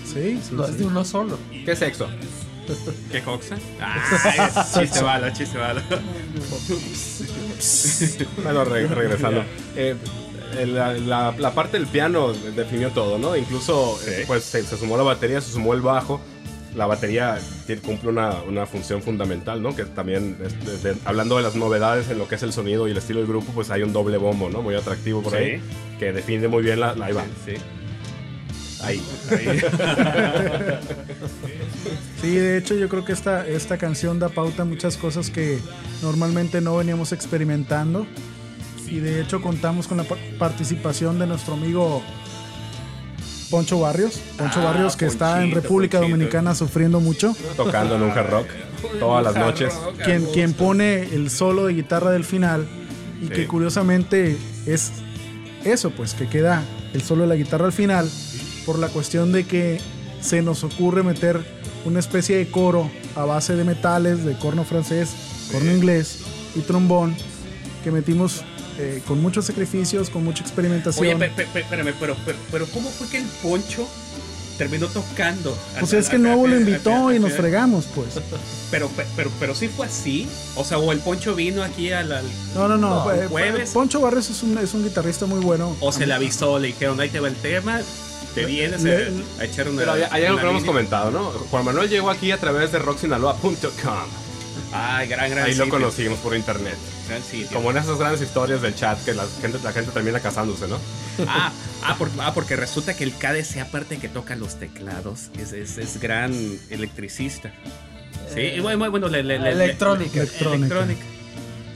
sí, 0.04 0.40
sí, 0.40 0.54
no 0.54 0.64
es 0.64 0.78
de 0.78 0.86
uno 0.86 1.04
solo. 1.04 1.38
¿Qué 1.64 1.74
sexo? 1.74 2.08
¿Qué 3.10 3.22
coxa? 3.22 3.56
Ah, 3.80 4.66
chiste 4.78 5.02
malo, 5.02 5.30
chiste 5.30 5.58
malo. 5.58 5.80
bueno, 8.44 8.64
regresando. 8.94 9.44
Eh, 9.74 9.96
la, 10.66 11.32
la, 11.32 11.54
parte 11.54 11.78
del 11.78 11.86
piano 11.86 12.32
definió 12.32 12.90
todo, 12.90 13.18
¿no? 13.18 13.36
Incluso 13.36 13.98
eh, 14.06 14.24
pues 14.26 14.44
se, 14.44 14.64
sumó 14.64 14.96
la 14.96 15.02
batería, 15.02 15.40
se 15.40 15.52
sumó 15.52 15.74
el 15.74 15.80
bajo. 15.80 16.20
La 16.76 16.86
batería 16.86 17.38
cumple 17.84 18.10
una, 18.10 18.42
una 18.42 18.66
función 18.66 19.02
fundamental, 19.02 19.62
¿no? 19.62 19.74
Que 19.74 19.84
también, 19.84 20.36
hablando 21.04 21.36
de 21.36 21.42
las 21.42 21.54
novedades 21.54 22.10
en 22.10 22.18
lo 22.18 22.28
que 22.28 22.34
es 22.36 22.42
el 22.42 22.52
sonido 22.52 22.86
y 22.86 22.92
el 22.92 22.98
estilo 22.98 23.20
del 23.20 23.28
grupo, 23.28 23.52
pues 23.52 23.70
hay 23.70 23.82
un 23.82 23.92
doble 23.92 24.16
bombo, 24.18 24.50
¿no? 24.50 24.62
Muy 24.62 24.74
atractivo 24.74 25.22
por 25.22 25.34
ahí, 25.34 25.60
que 25.98 26.12
define 26.12 26.48
muy 26.48 26.62
bien 26.62 26.80
la, 26.80 26.94
la 26.94 27.06
ahí 27.06 27.14
Sí. 27.44 27.54
Ahí. 28.82 29.02
Sí, 32.20 32.34
de 32.34 32.58
hecho 32.58 32.74
yo 32.74 32.88
creo 32.88 33.04
que 33.04 33.12
esta, 33.12 33.46
esta 33.46 33.78
canción 33.78 34.18
da 34.18 34.28
pauta 34.28 34.62
a 34.62 34.64
muchas 34.64 34.96
cosas 34.96 35.30
que 35.30 35.60
normalmente 36.02 36.60
no 36.60 36.76
veníamos 36.76 37.12
experimentando. 37.12 38.06
Y 38.88 38.98
de 38.98 39.20
hecho 39.20 39.40
contamos 39.40 39.86
con 39.86 39.98
la 39.98 40.04
participación 40.38 41.18
de 41.18 41.26
nuestro 41.26 41.54
amigo 41.54 42.02
Poncho 43.50 43.80
Barrios. 43.80 44.20
Poncho 44.36 44.60
Ah, 44.60 44.64
Barrios 44.64 44.96
que 44.96 45.06
está 45.06 45.42
en 45.42 45.52
República 45.52 45.98
Ponchito. 45.98 46.16
Dominicana 46.16 46.54
sufriendo 46.54 47.00
mucho. 47.00 47.34
Tocando 47.56 47.96
en 47.96 48.02
un 48.02 48.10
hard 48.10 48.30
rock 48.30 48.46
todas 48.98 49.24
las 49.24 49.34
noches. 49.36 49.74
Quien, 50.04 50.24
quien 50.26 50.52
pone 50.52 51.02
el 51.14 51.30
solo 51.30 51.66
de 51.66 51.74
guitarra 51.74 52.10
del 52.10 52.24
final. 52.24 52.66
Y 53.20 53.26
Sí. 53.26 53.30
que 53.32 53.46
curiosamente 53.48 54.36
es 54.66 54.92
eso, 55.64 55.90
pues 55.90 56.14
que 56.14 56.28
queda 56.28 56.62
el 56.94 57.02
solo 57.02 57.22
de 57.22 57.28
la 57.28 57.34
guitarra 57.34 57.66
al 57.66 57.72
final. 57.72 58.08
Por 58.64 58.78
la 58.78 58.88
cuestión 58.88 59.32
de 59.32 59.44
que 59.44 59.80
se 60.20 60.42
nos 60.42 60.62
ocurre 60.64 61.02
meter 61.02 61.40
una 61.84 61.98
especie 62.00 62.36
de 62.36 62.48
coro 62.50 62.90
a 63.16 63.24
base 63.24 63.56
de 63.56 63.64
metales, 63.64 64.24
de 64.24 64.36
corno 64.38 64.64
francés, 64.64 65.10
corno 65.50 65.72
inglés 65.72 66.20
y 66.54 66.60
trombón, 66.60 67.16
que 67.82 67.90
metimos 67.90 68.44
eh, 68.78 69.02
con 69.06 69.20
muchos 69.20 69.44
sacrificios, 69.46 70.08
con 70.10 70.24
mucha 70.24 70.42
experimentación. 70.42 71.06
Oye, 71.06 71.16
pe- 71.16 71.28
pe- 71.30 71.46
pe- 71.52 71.60
espérame, 71.60 71.92
pero, 71.98 72.16
pero, 72.24 72.38
pero 72.50 72.66
¿cómo 72.66 72.88
fue 72.90 73.08
que 73.08 73.18
el 73.18 73.24
Poncho 73.42 73.88
terminó 74.56 74.86
tocando? 74.88 75.56
pues 75.78 75.92
es 75.92 76.08
que 76.08 76.16
el 76.16 76.22
nuevo 76.22 76.46
lo 76.46 76.56
invitó 76.58 77.12
y 77.12 77.18
nos 77.18 77.32
fregamos, 77.32 77.86
pues. 77.94 78.14
Pero, 78.70 78.88
pe- 78.88 79.06
pero, 79.16 79.30
pero 79.40 79.54
sí 79.54 79.66
fue 79.68 79.86
así. 79.86 80.28
O 80.54 80.62
sea, 80.62 80.76
o 80.76 80.92
el 80.92 80.98
Poncho 80.98 81.34
vino 81.34 81.62
aquí 81.62 81.90
al. 81.90 82.12
al- 82.12 82.24
No, 82.54 82.68
no, 82.68 82.76
no. 82.76 83.02
No, 83.06 83.12
eh, 83.14 83.26
jueves. 83.26 83.70
Poncho 83.70 83.98
Barrios 83.98 84.28
es 84.28 84.42
un, 84.42 84.58
es 84.58 84.74
un 84.74 84.84
guitarrista 84.84 85.24
muy 85.24 85.40
bueno. 85.40 85.74
o 85.80 85.90
se 85.90 86.06
le 86.06 86.12
avisó, 86.12 86.58
le 86.58 86.66
dijeron, 86.68 87.00
ahí 87.00 87.08
te 87.08 87.18
va 87.18 87.28
el 87.28 87.34
tema. 87.36 87.80
Te 88.34 88.44
vienes 88.44 88.82
Le- 88.82 89.06
a, 89.38 89.40
a 89.40 89.44
echar 89.46 89.68
una. 89.70 89.78
Pero 89.78 89.92
hay, 89.92 90.02
hay 90.10 90.24
algo 90.24 90.34
una 90.34 90.42
que 90.42 90.44
no 90.44 90.50
hemos 90.50 90.64
comentado, 90.64 91.10
¿no? 91.10 91.30
Juan 91.50 91.64
Manuel 91.64 91.88
llegó 91.88 92.10
aquí 92.10 92.30
a 92.30 92.36
través 92.38 92.70
de 92.70 92.78
rocksinaloa.com. 92.78 93.58
Ay, 94.72 95.08
gran, 95.08 95.30
gran 95.30 95.44
Ahí 95.46 95.54
lo 95.54 95.68
conocimos 95.68 96.18
por 96.18 96.34
internet. 96.36 96.74
Gran 97.08 97.22
sitio. 97.22 97.48
Como 97.56 97.70
en 97.70 97.78
esas 97.78 97.98
grandes 97.98 98.20
historias 98.22 98.60
del 98.62 98.74
chat 98.74 99.02
que 99.04 99.14
la 99.14 99.24
gente, 99.40 99.58
la 99.62 99.72
gente 99.72 99.90
termina 99.92 100.20
casándose, 100.20 100.66
¿no? 100.68 100.78
Ah, 101.26 101.50
ah, 101.82 101.96
por- 101.98 102.10
ah, 102.20 102.32
porque 102.34 102.54
resulta 102.56 102.94
que 102.96 103.04
el 103.04 103.12
KDC, 103.12 103.60
aparte 103.60 103.98
que 103.98 104.08
toca 104.08 104.36
los 104.36 104.58
teclados, 104.58 105.30
es, 105.38 105.52
es, 105.52 105.78
es 105.78 106.00
gran 106.00 106.32
electricista. 106.70 107.52
Sí, 108.34 108.40
y 108.40 108.60
bueno, 108.60 108.90
bueno, 108.90 109.08
le, 109.08 109.22
le- 109.22 109.38
le- 109.38 109.50
Electrónica. 109.52 110.20
Electrónica. 110.20 111.04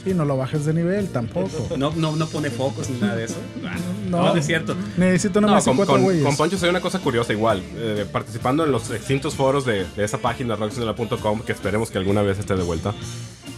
Sí, 0.04 0.14
no 0.14 0.24
lo 0.24 0.36
bajes 0.36 0.64
de 0.64 0.74
nivel 0.74 1.08
tampoco. 1.10 1.68
No, 1.76 1.92
no, 1.94 2.16
no 2.16 2.26
pone 2.26 2.50
focos 2.50 2.90
ni 2.90 2.98
nada 3.00 3.16
de 3.16 3.24
eso. 3.24 3.36
Ah, 3.64 3.76
No. 4.10 4.18
No, 4.22 4.32
no 4.34 4.36
es 4.40 4.46
cierto. 4.46 4.74
Necesito 4.96 5.40
No, 5.40 5.46
nomás 5.48 5.64
con, 5.64 5.76
cuatro 5.76 5.94
con, 5.94 6.02
güeyes. 6.02 6.24
con 6.24 6.36
Poncho 6.36 6.56
se 6.58 6.66
dio 6.66 6.70
una 6.70 6.80
cosa 6.80 6.98
curiosa 6.98 7.32
igual. 7.32 7.62
eh, 7.76 8.04
participando 8.10 8.64
en 8.64 8.72
los 8.72 8.90
extintos 8.90 9.34
foros 9.34 9.64
de, 9.64 9.84
de 9.96 10.04
esa 10.04 10.18
página 10.18 10.56
rocksinaloa.com, 10.56 11.40
que 11.42 11.52
esperemos 11.52 11.90
que 11.90 11.98
alguna 11.98 12.22
vez 12.22 12.38
esté 12.38 12.54
de 12.56 12.62
vuelta, 12.62 12.94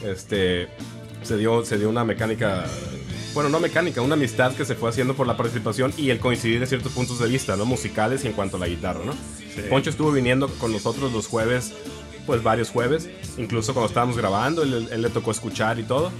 este, 0.05 0.69
se, 1.23 1.37
dio, 1.37 1.65
se 1.65 1.79
dio 1.79 1.89
una 1.89 2.05
mecánica, 2.05 2.65
bueno, 3.33 3.49
no 3.49 3.59
mecánica, 3.61 4.01
una 4.03 4.15
amistad 4.15 4.53
que 4.53 4.65
se 4.65 4.75
fue 4.75 4.91
haciendo 4.91 5.15
por 5.15 5.27
la 5.27 5.37
participación 5.37 5.93
y 5.97 6.11
el 6.11 6.19
coincidir 6.21 6.61
en 6.63 6.69
ciertos 6.69 6.93
puntos 6.93 7.19
de 7.19 7.29
vista, 7.29 7.57
¿no? 7.57 7.65
Musicales 7.65 8.25
y 8.25 8.29
en 8.29 8.35
cuanto 8.35 8.57
a 8.59 8.61
la 8.61 8.69
guitarra, 8.69 9.01
¿no? 9.05 9.15
Poncho 9.71 9.91
estuvo 9.91 10.13
viniendo 10.13 10.49
con 10.49 10.73
nosotros 10.73 11.13
los 11.13 11.27
jueves, 11.27 11.73
pues 12.27 12.43
varios 12.43 12.71
jueves, 12.71 13.09
incluso 13.39 13.73
cuando 13.75 13.89
estábamos 13.89 14.17
grabando, 14.17 14.63
él, 14.63 14.89
él 14.91 15.03
le 15.03 15.11
tocó 15.11 15.31
escuchar 15.31 15.79
y 15.79 15.83
todo. 15.85 16.11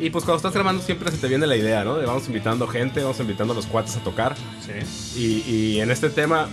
Y 0.00 0.10
pues 0.10 0.24
cuando 0.24 0.36
estás 0.36 0.52
grabando 0.54 0.80
siempre 0.82 1.10
se 1.10 1.16
te 1.18 1.26
viene 1.26 1.46
la 1.46 1.56
idea, 1.56 1.82
¿no? 1.84 1.96
De 1.96 2.06
vamos 2.06 2.26
invitando 2.28 2.68
gente, 2.68 3.02
vamos 3.02 3.18
invitando 3.18 3.52
a 3.52 3.56
los 3.56 3.66
cuates 3.66 3.96
a 3.96 4.00
tocar. 4.00 4.36
Sí. 4.64 5.42
Y, 5.46 5.50
y 5.52 5.80
en 5.80 5.90
este 5.90 6.08
tema, 6.08 6.48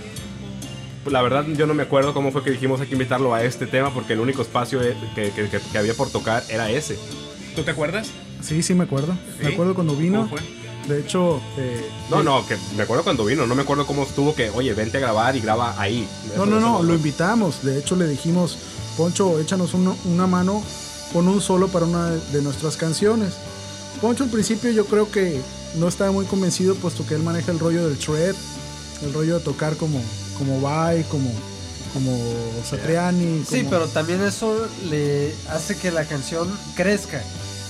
la 1.06 1.22
verdad 1.22 1.46
yo 1.56 1.68
no 1.68 1.76
me 1.76 1.84
acuerdo 1.84 2.14
cómo 2.16 2.32
fue 2.32 2.44
que 2.44 2.50
dijimos 2.50 2.82
hay 2.82 2.88
que 2.88 2.94
invitarlo 2.96 3.36
a 3.36 3.44
este 3.44 3.68
tema 3.68 3.94
porque 3.94 4.14
el 4.14 4.20
único 4.20 4.42
espacio 4.42 4.80
que, 4.80 4.96
que- 5.32 5.32
que- 5.50 5.60
que 5.72 5.78
había 5.78 5.94
por 5.94 6.10
tocar 6.10 6.42
era 6.50 6.72
ese. 6.72 6.98
¿Tú 7.56 7.62
te 7.62 7.70
acuerdas? 7.72 8.10
Sí, 8.42 8.64
sí, 8.64 8.74
me 8.74 8.84
acuerdo. 8.86 9.16
Me 9.40 9.48
¿Sí? 9.48 9.54
acuerdo 9.54 9.76
cuando 9.76 9.96
vino. 9.96 10.24
¿Cómo 10.28 10.38
fue? 10.38 10.65
De 10.88 11.00
hecho, 11.00 11.42
eh, 11.58 11.90
No, 12.10 12.22
no, 12.22 12.46
que 12.46 12.58
me 12.78 12.84
acuerdo 12.84 13.04
cuando 13.04 13.26
vino, 13.26 13.48
no 13.48 13.56
me 13.56 13.64
acuerdo 13.64 13.88
cómo 13.88 14.04
estuvo 14.04 14.36
que, 14.36 14.50
oye, 14.52 14.74
vente 14.74 14.98
a 14.98 15.00
grabar 15.02 15.36
y 15.36 15.42
graba 15.42 15.80
ahí. 15.82 16.08
no, 16.38 16.46
no, 16.46 16.60
no, 16.60 16.84
lo 16.84 16.94
invitamos. 16.94 17.64
De 17.64 17.80
hecho, 17.80 17.96
le 17.96 18.08
dijimos, 18.08 18.58
Poncho, 18.98 19.40
échanos 19.40 19.74
uno- 19.74 19.98
una 20.06 20.28
mano 20.28 20.64
con 21.12 21.28
un 21.28 21.42
solo 21.42 21.68
para 21.70 21.86
una 21.86 22.10
de 22.12 22.42
nuestras 22.42 22.78
canciones. 22.78 23.34
Poncho 24.02 24.24
al 24.24 24.30
principio 24.30 24.70
yo 24.72 24.86
creo 24.86 25.10
que 25.10 25.42
no 25.76 25.88
estaba 25.88 26.12
muy 26.12 26.26
convencido 26.26 26.76
puesto 26.76 27.06
que 27.08 27.16
él 27.16 27.24
maneja 27.24 27.52
el 27.52 27.60
rollo 27.60 27.88
del 27.88 27.98
shred, 27.98 28.36
el 29.04 29.14
rollo 29.14 29.40
de 29.40 29.44
tocar 29.44 29.76
como, 29.78 30.00
como 30.38 30.62
Vai, 30.62 31.04
como, 31.06 31.32
como 31.94 32.12
Satriani. 32.70 33.44
Sí, 33.50 33.60
como- 33.60 33.70
pero 33.72 33.88
también 33.88 34.22
eso 34.22 34.56
le 34.90 35.34
hace 35.50 35.76
que 35.78 35.92
la 35.92 36.06
canción 36.06 36.48
crezca, 36.76 37.22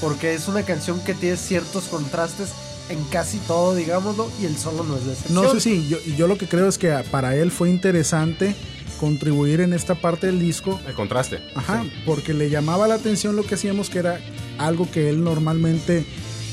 porque 0.01 0.33
es 0.33 0.47
una 0.47 0.63
canción 0.63 0.99
que 0.99 1.13
tiene 1.13 1.37
ciertos 1.37 1.85
contrastes 1.85 2.49
en 2.89 3.03
casi 3.05 3.37
todo, 3.39 3.75
digámoslo, 3.75 4.29
y 4.41 4.45
el 4.45 4.55
solo 4.57 4.83
no 4.83 4.95
es 4.97 5.05
la 5.05 5.13
excepción. 5.13 5.43
No 5.43 5.51
sé 5.51 5.59
si, 5.59 5.87
yo, 5.87 5.97
y 6.05 6.15
yo 6.15 6.27
lo 6.27 6.37
que 6.37 6.47
creo 6.47 6.67
es 6.67 6.77
que 6.77 6.91
para 7.11 7.35
él 7.35 7.51
fue 7.51 7.69
interesante 7.69 8.55
contribuir 8.99 9.59
en 9.61 9.73
esta 9.73 9.95
parte 9.95 10.27
del 10.27 10.39
disco 10.39 10.79
El 10.87 10.93
contraste. 10.93 11.39
Ajá, 11.55 11.83
porque 12.05 12.33
le 12.33 12.49
llamaba 12.49 12.87
la 12.87 12.95
atención 12.95 13.35
lo 13.35 13.43
que 13.43 13.55
hacíamos, 13.55 13.89
que 13.89 13.99
era 13.99 14.19
algo 14.57 14.89
que 14.89 15.09
él 15.09 15.23
normalmente 15.23 16.05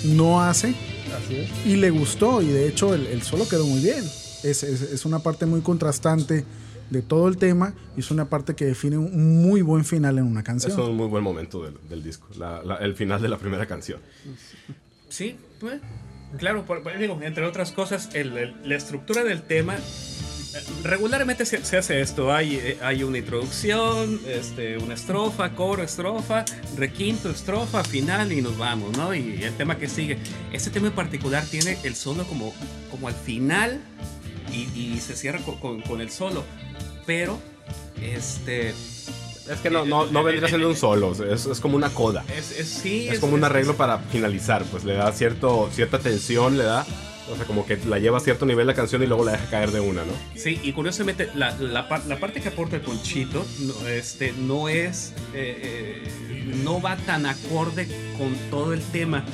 no 0.05 0.43
hace, 0.43 0.75
Así 1.17 1.37
es. 1.37 1.51
y 1.67 1.77
le 1.77 1.91
gustó, 1.91 2.43
y 2.43 2.47
de 2.47 2.67
hecho 2.69 2.95
el, 2.95 3.07
el 3.07 3.23
solo 3.23 3.47
quedó 3.49 3.67
muy 3.67 3.81
bien. 3.81 4.03
Es, 4.43 4.63
es- 4.65 4.83
es 4.83 5.05
una 5.05 5.21
parte 5.21 5.47
muy 5.47 5.61
contrastante 5.61 6.45
de 6.91 7.01
todo 7.03 7.29
el 7.29 7.37
tema, 7.37 7.75
y 7.97 8.01
es 8.01 8.11
una 8.11 8.29
parte 8.29 8.55
que 8.55 8.65
define 8.65 8.99
un 8.99 9.41
muy 9.43 9.63
buen 9.63 9.85
final 9.85 10.19
en 10.19 10.25
una 10.25 10.41
Es 10.41 10.47
canción. 10.47 10.81
un 10.81 10.97
muy 10.97 11.07
buen 11.07 11.23
momento 11.23 11.63
del, 11.63 11.75
del 11.89 12.03
disco, 12.03 12.27
la- 12.39 12.63
la- 12.65 12.77
el 12.77 12.95
final 12.97 13.23
de 13.23 13.29
la 13.29 13.39
primera 13.39 13.67
canción. 13.67 14.01
Sí, 15.09 15.37
pues, 15.61 15.81
claro, 16.39 16.65
por- 16.65 16.83
digo, 16.99 17.19
entre 17.23 17.45
otras 17.47 17.73
cosas, 17.73 18.11
el- 18.15 18.37
el- 18.37 18.55
la 18.65 18.77
estructura 18.77 19.25
del 19.25 19.43
tema. 19.43 19.77
eh, 19.77 19.81
Regularmente 20.85 21.47
se, 21.47 21.65
se 21.65 21.79
hace 21.79 22.01
esto, 22.03 22.31
hay, 22.33 22.57
eh, 22.57 22.79
hay 22.83 23.03
una 23.05 23.17
introducción, 23.19 24.21
este, 24.27 24.77
una 24.77 24.93
estrofa, 24.95 25.55
coro, 25.55 25.83
estrofa, 25.83 26.45
requinto, 26.77 27.31
estrofa, 27.31 27.83
final 27.85 28.33
y 28.33 28.43
nos 28.43 28.59
vamos, 28.59 28.97
¿no? 28.99 29.15
Y 29.15 29.43
el 29.45 29.55
tema 29.57 29.79
que 29.79 29.89
sigue. 29.89 30.19
Este 30.53 30.69
tema 30.71 30.89
en 30.89 30.95
particular 30.95 31.43
tiene 31.47 31.79
el 31.85 31.95
solo 31.95 32.27
como, 32.27 32.53
como 32.91 33.09
al 33.09 33.15
final 33.15 33.81
y, 34.53 34.69
y 34.79 35.01
se 35.01 35.17
cierra 35.17 35.39
con, 35.41 35.57
con- 35.59 35.81
con 35.81 36.01
el 36.03 36.11
solo, 36.11 36.45
pero 37.07 37.41
este... 38.03 38.75
Es 39.51 39.59
que 39.61 39.71
no, 39.71 39.85
no, 39.85 40.07
no 40.07 40.23
vendría 40.23 40.49
siendo 40.49 40.69
un 40.69 40.77
solo, 40.77 41.13
es, 41.25 41.47
es 41.47 41.61
como 41.61 41.77
una 41.77 41.91
coda. 41.91 42.25
Es, 42.37 42.53
es- 42.59 42.69
sí, 42.69 43.09
Es 43.09 43.19
como 43.19 43.35
un 43.35 43.45
arreglo 43.45 43.77
para 43.77 43.99
finalizar, 43.99 44.65
pues 44.65 44.85
le 44.85 44.95
da 44.95 45.11
cierto, 45.13 45.69
cierta 45.73 45.99
tensión, 45.99 46.57
le 46.57 46.65
da, 46.65 46.87
o 47.31 47.37
sea, 47.37 47.45
como 47.45 47.67
que 47.67 47.77
la 47.89 47.99
lleva 47.99 48.19
a 48.19 48.21
cierto 48.21 48.47
nivel 48.47 48.67
la 48.67 48.75
canción 48.75 49.03
y 49.03 49.07
luego 49.07 49.25
la 49.25 49.33
deja 49.33 49.47
caer 49.51 49.73
de 49.73 49.81
una, 49.81 50.05
¿no? 50.05 50.13
Sí, 50.37 50.61
y 50.63 50.73
curiosamente 50.73 51.29
la, 51.35 51.57
la, 51.59 51.89
la 52.07 52.19
parte 52.21 52.41
que 52.41 52.49
aporta 52.49 52.77
el 52.77 52.83
Ponchito 52.83 53.45
no, 53.61 53.89
este, 53.89 54.33
no 54.33 54.69
es, 54.69 55.13
eh, 55.35 56.05
eh, 56.31 56.53
no 56.63 56.81
va 56.81 56.97
tan 56.97 57.27
acorde 57.27 57.89
con 58.19 58.35
todo 58.51 58.73
el 58.73 58.83
tema. 58.83 59.25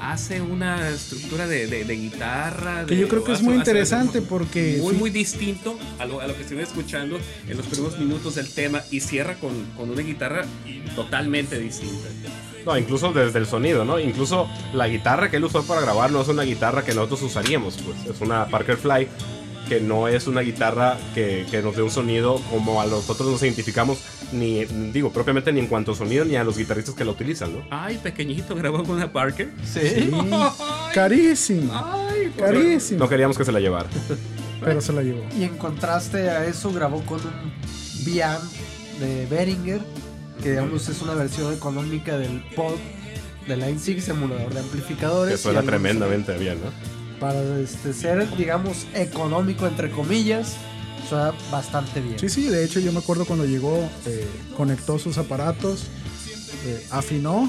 Hace 0.00 0.40
una 0.40 0.88
estructura 0.90 1.46
de, 1.46 1.66
de- 1.66 1.84
de 1.84 1.96
guitarra. 1.96 2.84
Que 2.86 2.94
de- 2.94 3.00
yo 3.00 3.08
creo 3.08 3.24
que 3.24 3.32
es 3.32 3.42
muy 3.42 3.54
interesante 3.54 4.22
porque 4.22 4.78
Muy, 4.80 4.94
muy 4.94 5.10
distinto 5.10 5.78
a 5.98 6.04
lo, 6.04 6.20
a 6.20 6.26
lo 6.26 6.34
que 6.36 6.42
estoy 6.42 6.58
escuchando 6.60 7.18
en 7.48 7.56
los 7.56 7.66
primeros 7.66 7.98
minutos 7.98 8.34
del 8.34 8.48
tema 8.52 8.82
y 8.90 9.00
cierra 9.00 9.34
con, 9.34 9.52
con 9.76 9.90
una 9.90 10.02
guitarra 10.02 10.44
totalmente 10.94 11.58
distinta. 11.58 12.08
No, 12.64 12.76
incluso 12.76 13.12
desde 13.12 13.38
el 13.38 13.46
sonido, 13.46 13.84
¿no? 13.84 13.98
Incluso 14.00 14.48
la 14.74 14.88
guitarra 14.88 15.30
que 15.30 15.36
él 15.36 15.44
usó 15.44 15.62
para 15.64 15.80
grabar 15.80 16.10
no 16.10 16.20
es 16.22 16.28
una 16.28 16.42
guitarra 16.42 16.84
que 16.84 16.94
nosotros 16.94 17.22
usaríamos, 17.22 17.76
pues. 17.76 18.16
Es 18.16 18.20
una 18.20 18.46
Parker 18.46 18.76
Fly 18.76 19.08
que 19.68 19.80
no 19.80 20.06
es 20.06 20.26
una 20.28 20.42
guitarra 20.42 20.96
que, 21.14 21.44
que 21.50 21.60
nos 21.60 21.74
dé 21.74 21.82
un 21.82 21.90
sonido 21.90 22.40
como 22.50 22.80
a 22.80 22.86
nosotros 22.86 23.28
nos 23.28 23.42
identificamos, 23.42 23.98
ni, 24.32 24.64
digo, 24.64 25.12
propiamente 25.12 25.52
ni 25.52 25.60
en 25.60 25.66
cuanto 25.66 25.92
a 25.92 25.94
sonido, 25.94 26.24
ni 26.24 26.36
a 26.36 26.44
los 26.44 26.56
guitarristas 26.58 26.94
que 26.94 27.04
la 27.04 27.12
utilizan, 27.12 27.52
¿no? 27.52 27.62
Ay, 27.70 27.98
pequeñito 27.98 28.54
grabó 28.54 28.82
con 28.84 28.96
una 28.96 29.12
Parker. 29.12 29.52
Sí. 29.64 29.80
Sí, 29.80 30.10
carísimo, 30.94 31.72
Ay, 31.74 32.32
carísimo. 32.36 33.00
No 33.00 33.08
queríamos 33.08 33.36
que 33.36 33.44
se 33.44 33.52
la 33.52 33.60
llevara. 33.60 33.88
Pero 34.60 34.80
se 34.80 34.92
la 34.92 35.02
llevó. 35.02 35.22
Y 35.38 35.44
en 35.44 35.56
contraste 35.56 36.30
a 36.30 36.46
eso 36.46 36.72
grabó 36.72 37.02
con 37.02 37.20
un 37.20 37.52
Biam 38.04 38.40
de 39.00 39.26
Behringer, 39.26 39.80
que 40.42 40.50
digamos 40.50 40.88
es 40.88 41.02
una 41.02 41.14
versión 41.14 41.52
económica 41.52 42.18
del 42.18 42.42
pod 42.54 42.74
de 43.46 43.56
Line 43.56 43.78
6, 43.78 44.08
emulador 44.08 44.52
de 44.52 44.60
amplificadores. 44.60 45.34
Que 45.34 45.38
suena 45.38 45.62
tremendamente 45.62 46.36
bien, 46.36 46.58
¿no? 46.64 46.70
Para 47.20 47.40
este, 47.60 47.92
ser, 47.92 48.28
digamos, 48.36 48.86
económico 48.94 49.66
entre 49.66 49.90
comillas, 49.90 50.56
suena 51.08 51.32
bastante 51.50 52.00
bien. 52.00 52.18
Sí, 52.18 52.28
sí, 52.28 52.44
de 52.48 52.64
hecho 52.64 52.80
yo 52.80 52.92
me 52.92 52.98
acuerdo 52.98 53.24
cuando 53.24 53.44
llegó, 53.46 53.76
eh, 54.06 54.26
conectó 54.56 54.98
sus 54.98 55.18
aparatos, 55.18 55.84
eh, 56.66 56.86
afinó 56.90 57.48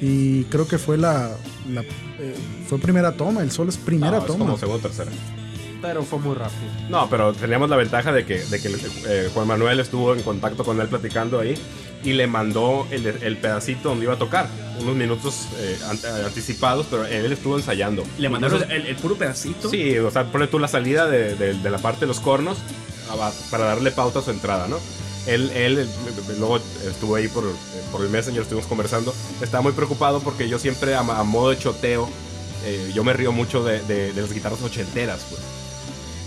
y 0.00 0.44
creo 0.44 0.66
que 0.66 0.78
fue 0.78 0.98
la, 0.98 1.30
la, 1.68 1.82
eh, 1.82 2.34
fue 2.68 2.78
primera 2.78 3.16
toma, 3.16 3.42
el 3.42 3.50
solo 3.50 3.70
es 3.70 3.76
primera 3.76 4.12
No, 4.12 4.18
es 4.18 4.26
toma. 4.26 4.38
como 4.46 4.58
segunda 4.58 4.78
o 4.78 4.88
tercera. 4.88 5.10
Pero 5.82 6.02
fue 6.04 6.18
muy 6.20 6.34
rápido. 6.36 6.70
No, 6.88 7.10
pero 7.10 7.32
teníamos 7.32 7.68
la 7.68 7.76
ventaja 7.76 8.12
de 8.12 8.24
que, 8.24 8.38
de 8.44 8.60
que 8.62 8.68
eh, 9.06 9.30
Juan 9.34 9.46
Manuel 9.48 9.80
estuvo 9.80 10.14
en 10.14 10.22
contacto 10.22 10.64
con 10.64 10.80
él 10.80 10.86
platicando 10.88 11.40
ahí 11.40 11.54
y 12.04 12.12
le 12.12 12.26
mandó 12.28 12.86
el, 12.90 13.04
el 13.06 13.36
pedacito 13.36 13.88
donde 13.90 14.04
iba 14.04 14.14
a 14.14 14.18
tocar, 14.18 14.46
unos 14.80 14.94
minutos 14.96 15.46
eh, 15.58 15.78
an- 15.88 16.24
anticipados, 16.24 16.86
pero 16.90 17.04
él 17.04 17.30
estuvo 17.32 17.56
ensayando. 17.56 18.04
Le 18.18 18.28
mandaron 18.28 18.62
el, 18.70 18.86
el 18.86 18.96
puro 18.96 19.16
pedacito. 19.16 19.68
Sí, 19.68 19.98
o 19.98 20.10
sea, 20.10 20.24
pone 20.30 20.46
tú 20.46 20.58
la 20.58 20.68
salida 20.68 21.06
de, 21.08 21.34
de- 21.34 21.54
de 21.54 21.70
la 21.70 21.78
parte 21.78 22.00
de 22.00 22.06
los 22.06 22.20
cornos 22.20 22.58
para 23.50 23.64
darle 23.64 23.90
pauta 23.90 24.20
a 24.20 24.22
su 24.22 24.30
entrada, 24.30 24.68
¿no? 24.68 24.78
Él, 25.26 25.50
él 25.54 25.78
eh, 25.78 25.86
luego 26.38 26.58
estuvo 26.88 27.14
ahí 27.16 27.28
por, 27.28 27.44
por 27.92 28.02
el 28.02 28.08
Messenger, 28.08 28.42
estuvimos 28.42 28.66
conversando. 28.68 29.14
Estaba 29.40 29.62
muy 29.62 29.72
preocupado 29.72 30.20
porque 30.20 30.48
yo 30.48 30.58
siempre, 30.58 30.94
a, 30.94 31.00
a 31.00 31.22
modo 31.24 31.50
de 31.50 31.58
choteo, 31.58 32.08
eh, 32.64 32.90
yo 32.94 33.04
me 33.04 33.12
río 33.12 33.30
mucho 33.32 33.62
de, 33.62 33.80
de- 33.82 34.12
de 34.12 34.20
las 34.22 34.32
guitarras 34.32 34.62
ochenteras, 34.62 35.20
pues. 35.28 35.40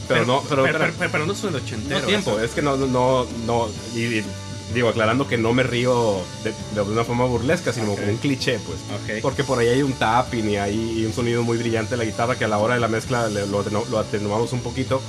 Pero, 0.07 0.25
no, 0.25 0.41
pero, 0.47 0.63
pero, 0.63 0.79
pero- 0.79 0.93
pero- 0.97 1.11
pero 1.11 1.25
no 1.25 1.35
son 1.35 1.49
el 1.55 1.59
no 1.61 1.65
ochentero. 1.65 2.07
tiempo, 2.07 2.31
eso. 2.31 2.43
es 2.43 2.51
que 2.51 2.61
no, 2.61 2.77
no, 2.77 2.85
no, 2.87 3.25
no 3.45 3.67
y, 3.95 3.99
y 4.19 4.25
digo, 4.73 4.89
aclarando 4.89 5.27
que 5.27 5.37
no 5.37 5.53
me 5.53 5.63
río 5.63 6.17
de, 6.43 6.53
de 6.73 6.81
una 6.81 7.03
forma 7.03 7.25
burlesca, 7.25 7.71
sino 7.73 7.91
Ok. 7.93 7.99
como 7.99 8.11
un 8.11 8.17
cliché, 8.17 8.59
pues. 8.59 8.79
Ok. 9.01 9.21
Porque 9.21 9.43
por 9.43 9.59
ahí 9.59 9.67
hay 9.69 9.81
un 9.83 9.93
tapping 9.93 10.49
y 10.49 10.57
hay 10.57 11.05
un 11.05 11.13
sonido 11.13 11.43
muy 11.43 11.57
brillante 11.57 11.91
de 11.91 11.97
la 11.97 12.05
guitarra 12.05 12.35
que 12.37 12.45
a 12.45 12.47
la 12.47 12.57
hora 12.57 12.73
de 12.75 12.79
la 12.81 12.87
mezcla 12.87 13.27
le- 13.29 13.47
lo, 13.47 13.63
lo 13.63 13.99
atenuamos 13.99 14.53
un 14.53 14.61
poquito, 14.61 15.01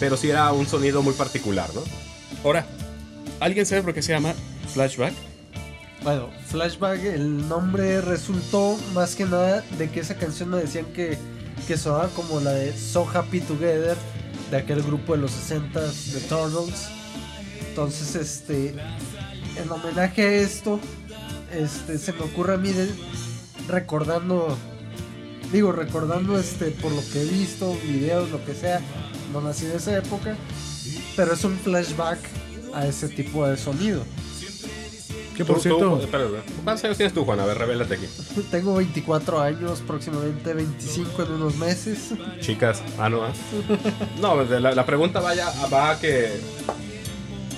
pero 0.00 0.16
sí 0.16 0.30
era 0.30 0.52
un 0.52 0.66
sonido 0.66 1.02
muy 1.02 1.14
particular, 1.14 1.68
¿no? 1.74 1.82
Ahora, 2.44 2.66
¿alguien 3.40 3.64
sabe 3.66 3.82
por 3.82 3.94
qué 3.94 4.02
se 4.02 4.12
llama 4.12 4.34
Flashback? 4.72 5.12
Bueno, 6.02 6.28
Flashback, 6.46 7.02
el 7.04 7.48
nombre 7.48 8.00
resultó 8.00 8.78
más 8.94 9.16
que 9.16 9.24
nada 9.24 9.64
de 9.78 9.90
que 9.90 10.00
esa 10.00 10.14
canción 10.16 10.48
me 10.50 10.58
decían 10.58 10.86
que, 10.94 11.18
que 11.66 11.76
sonaba 11.76 12.08
como 12.10 12.38
la 12.40 12.52
de 12.52 12.72
So 12.76 13.06
Happy 13.12 13.40
Together, 13.40 13.96
de 14.50 14.56
aquel 14.56 14.82
grupo 14.82 15.14
de 15.14 15.22
los 15.22 15.30
60s, 15.32 16.12
The 16.12 16.20
Turtles. 16.28 16.88
Entonces, 17.68 18.14
este, 18.16 18.74
en 19.56 19.70
homenaje 19.70 20.22
a 20.22 20.32
esto, 20.32 20.80
este, 21.52 21.98
se 21.98 22.12
me 22.12 22.20
ocurre 22.22 22.54
a 22.54 22.56
mí 22.56 22.70
de- 22.72 22.90
recordando, 23.68 24.56
digo, 25.52 25.72
recordando 25.72 26.38
este, 26.38 26.70
por 26.70 26.90
lo 26.92 27.02
que 27.12 27.22
he 27.22 27.24
visto, 27.24 27.76
videos, 27.86 28.30
lo 28.30 28.44
que 28.44 28.54
sea, 28.54 28.80
no 29.32 29.40
nací 29.40 29.66
en 29.66 29.72
esa 29.72 29.96
época, 29.96 30.36
pero 31.16 31.34
es 31.34 31.44
un 31.44 31.56
flashback 31.58 32.18
a 32.74 32.86
ese 32.86 33.08
tipo 33.08 33.46
de 33.46 33.56
sonido. 33.56 34.02
Que 35.38 35.44
por 35.44 35.60
cierto, 35.60 35.78
tú- 35.80 35.96
espera, 36.02 36.24
espera. 36.24 36.42
¿Cuántos 36.64 36.84
años 36.84 36.96
tienes 36.96 37.14
tú, 37.14 37.24
Juan? 37.24 37.40
A 37.40 37.46
ver, 37.46 37.56
revélate 37.56 37.94
aquí. 37.94 38.06
Tengo 38.50 38.74
24 38.74 39.40
años, 39.40 39.80
próximamente 39.86 40.52
25 40.52 41.22
en 41.22 41.32
unos 41.32 41.56
meses. 41.56 42.10
Chicas, 42.40 42.82
ah, 42.98 43.08
no, 43.08 43.22
ah. 43.24 43.32
No, 44.20 44.44
de 44.44 44.60
la, 44.60 44.72
la 44.74 44.84
pregunta 44.84 45.20
vaya, 45.20 45.50
va 45.72 45.90
a 45.92 45.98
que, 46.00 46.40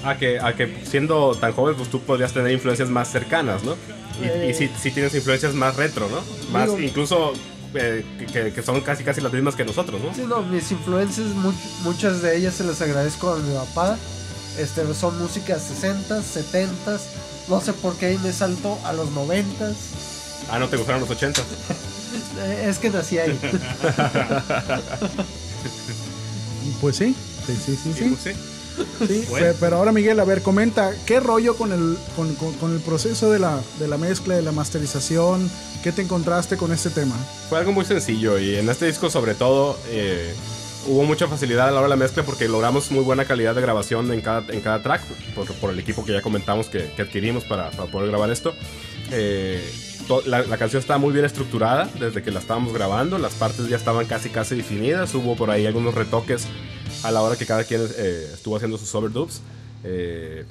a 0.04 0.16
que. 0.16 0.38
A 0.40 0.54
que 0.54 0.82
siendo 0.84 1.34
tan 1.34 1.52
joven, 1.52 1.74
pues 1.76 1.88
tú 1.88 2.00
podrías 2.00 2.32
tener 2.32 2.52
influencias 2.52 2.88
más 2.88 3.10
cercanas, 3.10 3.64
¿no? 3.64 3.72
Y, 4.22 4.26
Eh. 4.26 4.50
y 4.50 4.54
sí 4.78 4.90
tienes 4.90 5.14
influencias 5.14 5.54
más 5.54 5.76
retro, 5.76 6.08
¿no? 6.08 6.20
Más, 6.52 6.66
Digo- 6.68 6.80
incluso 6.80 7.32
eh, 7.74 8.04
que, 8.32 8.52
que 8.52 8.62
son 8.62 8.80
casi 8.82 9.04
casi 9.04 9.20
las 9.20 9.32
mismas 9.32 9.54
que 9.56 9.64
nosotros, 9.64 10.00
¿no? 10.02 10.12
Sí, 10.14 10.24
no, 10.28 10.42
mis 10.42 10.70
influencias, 10.72 11.28
mu- 11.28 11.52
muchas 11.84 12.20
de 12.20 12.36
ellas 12.36 12.54
se 12.54 12.64
las 12.64 12.80
agradezco 12.82 13.30
a 13.32 13.36
mi 13.38 13.54
papá. 13.54 13.96
Este, 14.58 14.82
son 14.92 15.18
músicas 15.18 15.62
60s, 15.82 16.22
70s. 16.22 17.00
No 17.50 17.60
sé 17.60 17.72
por 17.74 17.94
qué 17.96 18.06
ahí 18.06 18.18
me 18.22 18.32
salto 18.32 18.78
a 18.84 18.92
los 18.92 19.08
90s. 19.10 19.74
Ah, 20.50 20.58
no 20.58 20.68
te 20.68 20.76
gustaron 20.78 21.00
los 21.02 21.10
80. 21.10 21.42
Eh, 22.42 22.66
es 22.70 22.78
que 22.78 22.90
nací 22.90 23.18
ahí. 23.18 23.38
pues 26.80 26.96
sí, 26.96 27.14
sí, 27.46 27.56
sí, 27.66 27.78
sí. 27.84 27.92
sí. 27.94 28.16
Sí. 28.22 28.32
Sí, 29.06 29.26
Bueno. 29.28 29.46
pe- 29.48 29.56
pero 29.60 29.76
ahora 29.76 29.92
Miguel, 29.92 30.18
a 30.20 30.24
ver, 30.24 30.40
comenta, 30.42 30.92
¿qué 31.04 31.20
rollo 31.20 31.54
con 31.56 31.72
el, 31.72 31.98
con, 32.16 32.34
con- 32.36 32.54
con 32.54 32.72
el 32.72 32.80
proceso 32.80 33.30
de 33.30 33.38
la, 33.38 33.60
de 33.78 33.88
la 33.88 33.98
mezcla, 33.98 34.34
de 34.36 34.42
la 34.42 34.52
masterización? 34.52 35.50
¿Qué 35.82 35.92
te 35.92 36.00
encontraste 36.02 36.56
con 36.56 36.72
este 36.72 36.88
tema? 36.88 37.14
Fue 37.50 37.58
algo 37.58 37.72
muy 37.72 37.84
sencillo 37.84 38.38
y 38.38 38.54
en 38.56 38.68
este 38.70 38.86
disco 38.86 39.10
sobre 39.10 39.34
todo 39.34 39.76
eh, 39.88 40.34
hubo 40.86 41.04
mucha 41.04 41.26
facilidad 41.28 41.68
a 41.68 41.70
la 41.70 41.78
hora 41.78 41.84
de 41.86 41.90
la 41.90 41.96
mezcla 41.96 42.22
porque 42.22 42.48
logramos 42.48 42.90
muy 42.90 43.02
buena 43.04 43.24
calidad 43.24 43.54
de 43.54 43.60
grabación 43.60 44.12
en 44.12 44.20
cada, 44.20 44.52
en 44.52 44.60
cada 44.60 44.82
track 44.82 45.02
por, 45.34 45.46
por 45.54 45.70
el 45.70 45.78
equipo 45.78 46.04
que 46.04 46.12
ya 46.12 46.22
comentamos 46.22 46.68
que, 46.68 46.90
que 46.96 47.02
adquirimos 47.02 47.44
para, 47.44 47.70
para 47.70 47.90
poder 47.90 48.08
grabar 48.10 48.30
esto. 48.30 48.54
Eh, 49.12 49.62
to- 50.08 50.22
la, 50.26 50.42
la 50.42 50.56
canción 50.56 50.80
estaba 50.80 50.98
muy 50.98 51.12
bien 51.12 51.24
estructurada 51.24 51.88
desde 51.98 52.22
que 52.22 52.30
la 52.30 52.40
estábamos 52.40 52.72
grabando, 52.72 53.18
las 53.18 53.34
partes 53.34 53.68
ya 53.68 53.76
estaban 53.76 54.06
casi 54.06 54.30
casi 54.30 54.54
definidas, 54.54 55.14
hubo 55.14 55.36
por 55.36 55.50
ahí 55.50 55.66
algunos 55.66 55.94
retoques 55.94 56.46
a 57.02 57.10
la 57.10 57.22
hora 57.22 57.36
que 57.36 57.46
cada 57.46 57.64
quien 57.64 57.82
eh, 57.96 58.30
estuvo 58.34 58.56
haciendo 58.56 58.78
sus 58.78 58.94
overdubs. 58.94 59.42
Eh, 59.84 60.44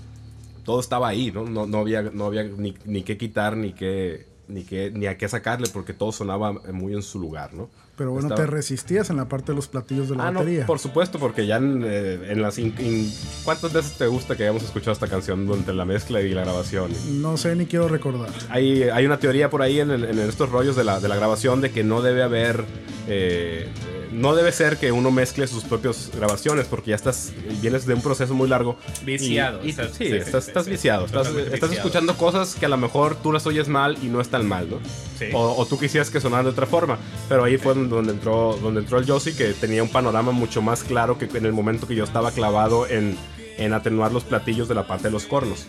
todo 0.65 0.79
estaba 0.79 1.07
ahí, 1.07 1.31
¿no? 1.31 1.45
No, 1.45 1.65
no 1.65 1.79
había, 1.79 2.01
no 2.03 2.25
había 2.25 2.43
ni, 2.43 2.75
ni 2.85 3.01
qué 3.03 3.17
quitar, 3.17 3.57
ni 3.57 3.73
qué, 3.73 4.27
ni 4.49 4.63
qué, 4.63 4.91
ni 4.93 5.05
a 5.07 5.17
qué 5.17 5.29
sacarle, 5.29 5.67
porque 5.71 5.93
todo 5.93 6.11
sonaba 6.11 6.51
muy 6.73 6.93
en 6.93 7.01
su 7.03 7.19
lugar, 7.19 7.53
¿no? 7.53 7.69
Pero 7.95 8.11
bueno, 8.11 8.27
Estaba- 8.29 8.45
te 8.45 8.51
resistías 8.51 9.09
en 9.09 9.17
la 9.17 9.27
parte 9.27 9.51
de 9.51 9.55
los 9.57 9.67
platillos 9.67 10.07
de 10.09 10.15
la 10.15 10.27
Ah, 10.27 10.31
no, 10.31 10.39
batería. 10.39 10.65
por 10.65 10.79
supuesto, 10.79 11.19
porque 11.19 11.45
ya 11.45 11.57
en, 11.57 11.83
eh, 11.85 12.31
en 12.31 12.41
las... 12.41 12.57
in- 12.57 12.73
in- 12.79 13.11
¿Cuántas 13.43 13.73
veces 13.73 13.93
te 13.97 14.07
gusta 14.07 14.35
que 14.37 14.43
hayamos 14.43 14.63
escuchado 14.63 14.93
esta 14.93 15.07
canción 15.07 15.45
durante 15.45 15.73
la 15.73 15.83
mezcla 15.85 16.21
y 16.21 16.29
la 16.33 16.41
grabación? 16.43 16.91
No 17.21 17.35
sé 17.37 17.55
ni 17.55 17.65
quiero 17.65 17.87
recordar. 17.89 18.29
Hay, 18.49 18.83
hay 18.83 19.05
una 19.05 19.19
teoría 19.19 19.49
por 19.49 19.61
ahí 19.61 19.79
en 19.81 19.91
estos 19.91 20.49
rollos 20.49 20.75
de 20.77 20.83
la, 20.85 20.99
de 21.01 21.07
la 21.09 21.15
grabación 21.17 21.59
de 21.61 21.71
que 21.71 21.83
no 21.83 22.01
debe 22.01 22.23
haber... 22.23 22.63
eh, 23.07 23.67
no 24.11 24.35
debe 24.35 24.51
ser 24.51 24.77
que 24.77 24.91
uno 24.91 25.11
mezcle 25.11 25.45
sus 25.47 25.63
propias 25.63 26.09
grabaciones 26.15 26.65
porque 26.67 26.89
ya 26.91 26.95
estás 26.95 27.31
vienes 27.61 27.85
de 27.85 27.93
un 27.93 28.01
proceso 28.01 28.33
muy 28.33 28.47
largo 28.49 28.77
Viciado, 29.05 29.59
y, 29.63 29.67
y- 29.67 29.69
estás- 29.71 29.91
sí, 29.97 30.05
estás, 30.07 30.43
sí, 30.45 30.49
estás 30.49 30.65
sí, 30.65 30.71
viciado 30.71 31.05
estás, 31.05 31.23
totalmente 31.27 31.53
estás 31.55 31.69
viciado. 31.69 31.87
escuchando 31.87 32.17
cosas 32.17 32.55
que 32.55 32.65
a 32.65 32.69
lo 32.69 32.77
mejor 32.77 33.15
tú 33.15 33.31
las 33.31 33.45
oyes 33.45 33.67
mal 33.67 33.97
y 34.01 34.07
no 34.07 34.19
están 34.21 34.47
mal 34.47 34.69
no 34.69 34.77
Sí. 35.19 35.25
o, 35.33 35.55
o 35.57 35.65
tú 35.65 35.77
quisieras 35.77 36.09
que 36.09 36.19
sonaran 36.21 36.45
de 36.45 36.51
otra 36.51 36.65
forma 36.65 36.97
pero 37.27 37.43
ahí 37.43 37.57
fue 37.57 37.73
donde 37.75 38.11
entró 38.11 38.57
donde 38.61 38.79
entró 38.81 38.97
el 38.99 39.05
Josie 39.05 39.33
que 39.35 39.53
tenía 39.53 39.83
un 39.83 39.89
panorama 39.89 40.31
mucho 40.31 40.61
más 40.61 40.83
claro 40.83 41.17
que 41.17 41.25
en 41.25 41.45
el 41.45 41.53
momento 41.53 41.87
que 41.87 41.95
yo 41.95 42.03
estaba 42.03 42.31
clavado 42.31 42.87
en, 42.87 43.17
en 43.57 43.73
atenuar 43.73 44.11
los 44.11 44.23
platillos 44.23 44.67
de 44.67 44.75
la 44.75 44.87
parte 44.87 45.05
de 45.05 45.11
los 45.11 45.25
cornos 45.25 45.65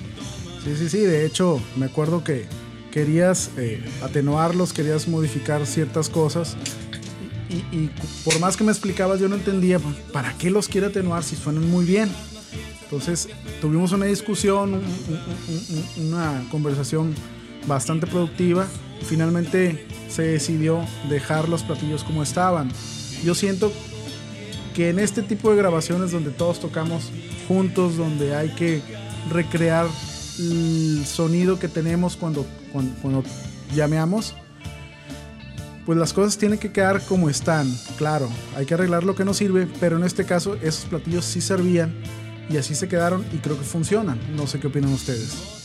Sí, 0.64 0.74
sí, 0.76 0.90
sí. 0.90 0.98
De 0.98 1.24
hecho, 1.24 1.58
me 1.76 1.86
acuerdo 1.86 2.22
que 2.22 2.44
querías 2.90 3.50
eh, 3.56 3.82
atenuarlos, 4.02 4.74
querías 4.74 5.08
modificar 5.08 5.64
ciertas 5.64 6.10
cosas. 6.10 6.54
Y, 7.50 7.56
y 7.76 7.90
por 8.24 8.38
más 8.38 8.56
que 8.56 8.62
me 8.64 8.70
explicabas, 8.70 9.18
yo 9.20 9.28
no 9.28 9.34
entendía 9.34 9.80
para 10.12 10.32
qué 10.38 10.50
los 10.50 10.68
quiere 10.68 10.86
atenuar 10.86 11.24
si 11.24 11.34
suenan 11.36 11.68
muy 11.68 11.84
bien. 11.84 12.08
Entonces, 12.84 13.28
tuvimos 13.60 13.92
una 13.92 14.06
discusión, 14.06 14.74
un- 14.74 14.80
un- 14.80 15.84
un- 15.98 16.14
una 16.14 16.44
conversación 16.50 17.12
bastante 17.66 18.06
productiva. 18.06 18.66
Finalmente 19.04 19.86
se 20.08 20.22
decidió 20.22 20.84
dejar 21.08 21.48
los 21.48 21.62
platillos 21.62 22.04
como 22.04 22.22
estaban. 22.22 22.70
Yo 23.24 23.34
siento 23.34 23.72
que 24.74 24.88
en 24.90 24.98
este 24.98 25.22
tipo 25.22 25.50
de 25.50 25.56
grabaciones 25.56 26.12
donde 26.12 26.30
todos 26.30 26.60
tocamos 26.60 27.10
juntos, 27.48 27.96
donde 27.96 28.34
hay 28.36 28.50
que 28.54 28.80
recrear 29.30 29.86
el 30.38 31.04
sonido 31.04 31.58
que 31.58 31.68
tenemos 31.68 32.16
cuando, 32.16 32.46
cuando, 32.72 32.94
cuando 33.02 33.24
llameamos, 33.74 34.34
pues 35.86 35.98
las 35.98 36.12
cosas 36.12 36.38
tienen 36.38 36.58
que 36.58 36.72
quedar 36.72 37.02
como 37.02 37.28
están. 37.28 37.72
Claro, 37.96 38.28
hay 38.56 38.66
que 38.66 38.74
arreglar 38.74 39.04
lo 39.04 39.14
que 39.14 39.24
no 39.24 39.34
sirve, 39.34 39.66
pero 39.80 39.96
en 39.96 40.04
este 40.04 40.24
caso 40.24 40.56
esos 40.56 40.84
platillos 40.86 41.24
sí 41.24 41.40
servían 41.40 41.94
y 42.48 42.56
así 42.56 42.74
se 42.74 42.88
quedaron 42.88 43.24
y 43.32 43.38
creo 43.38 43.58
que 43.58 43.64
funcionan. 43.64 44.18
No 44.36 44.46
sé 44.46 44.60
qué 44.60 44.66
opinan 44.66 44.92
ustedes. 44.92 45.58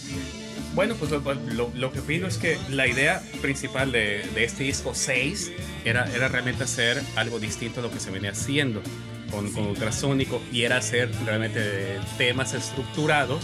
Bueno, 0.75 0.95
pues 0.95 1.09
lo, 1.09 1.71
lo, 1.73 1.91
que 1.93 1.99
opino 1.99 2.27
es 2.27 2.37
que 2.37 2.57
la 2.69 2.85
idea 2.85 3.23
principal 3.41 3.93
de, 3.93 4.27
de, 4.35 4.43
este 4.43 4.65
disco 4.65 4.91
6 4.93 5.53
era, 5.85 6.03
era 6.13 6.27
realmente 6.27 6.65
hacer 6.65 7.01
algo 7.15 7.39
distinto 7.39 7.79
a 7.79 7.83
lo 7.83 7.91
que 7.91 8.01
se 8.01 8.11
venía 8.11 8.31
haciendo 8.31 8.81
con, 9.31 9.51
con 9.53 9.67
Ultrasónico 9.67 10.41
y 10.51 10.63
era 10.63 10.77
hacer 10.77 11.09
realmente 11.25 11.97
temas 12.17 12.53
estructurados, 12.53 13.41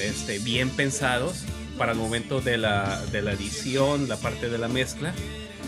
este, 0.00 0.38
bien 0.38 0.70
pensados 0.70 1.44
para 1.76 1.92
el 1.92 1.98
momento 1.98 2.40
de 2.40 2.58
la, 2.58 3.04
de 3.06 3.22
la 3.22 3.32
edición, 3.32 4.08
la 4.08 4.16
parte 4.16 4.48
de 4.48 4.58
la 4.58 4.68
mezcla, 4.68 5.12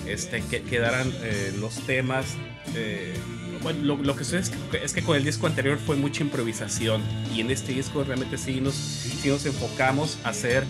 este, 0.08 0.42
que 0.42 0.62
quedaran 0.62 1.12
eh, 1.22 1.52
los 1.58 1.74
temas. 1.86 2.36
Eh, 2.74 3.14
bueno, 3.62 3.82
lo, 3.82 3.96
lo, 3.96 4.16
que 4.16 4.24
sucede 4.24 4.40
es 4.40 4.50
que, 4.50 4.84
es 4.84 4.92
que, 4.92 5.02
con 5.02 5.16
el 5.16 5.24
disco 5.24 5.46
anterior 5.46 5.78
fue 5.78 5.96
mucha 5.96 6.22
improvisación 6.22 7.02
y 7.34 7.40
en 7.40 7.50
este 7.50 7.72
disco 7.72 8.04
realmente 8.04 8.38
sí 8.38 8.60
nos, 8.60 8.74
sí 8.74 9.28
nos 9.28 9.44
enfocamos 9.46 10.18
a 10.24 10.28
hacer 10.28 10.64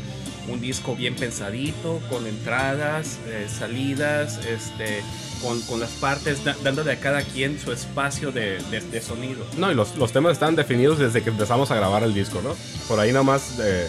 un 0.48 0.60
disco 0.60 0.96
bien 0.96 1.14
pensadito, 1.14 2.00
con 2.08 2.26
entradas, 2.26 3.18
eh, 3.26 3.46
salidas, 3.48 4.38
este, 4.46 5.02
con, 5.42 5.60
con, 5.62 5.80
las 5.80 5.90
partes, 5.90 6.44
da, 6.44 6.56
dándole 6.64 6.92
a 6.92 7.00
cada 7.00 7.22
quien 7.22 7.58
su 7.58 7.72
espacio 7.72 8.32
de, 8.32 8.58
de, 8.70 8.80
de, 8.80 9.00
sonido. 9.00 9.44
No, 9.56 9.70
y 9.70 9.74
los, 9.74 9.96
los 9.96 10.12
temas 10.12 10.32
están 10.32 10.56
definidos 10.56 10.98
desde 10.98 11.22
que 11.22 11.30
empezamos 11.30 11.70
a 11.70 11.76
grabar 11.76 12.02
el 12.02 12.14
disco, 12.14 12.40
¿no? 12.42 12.56
Por 12.88 12.98
ahí 12.98 13.12
nomás, 13.12 13.58
eh, 13.60 13.88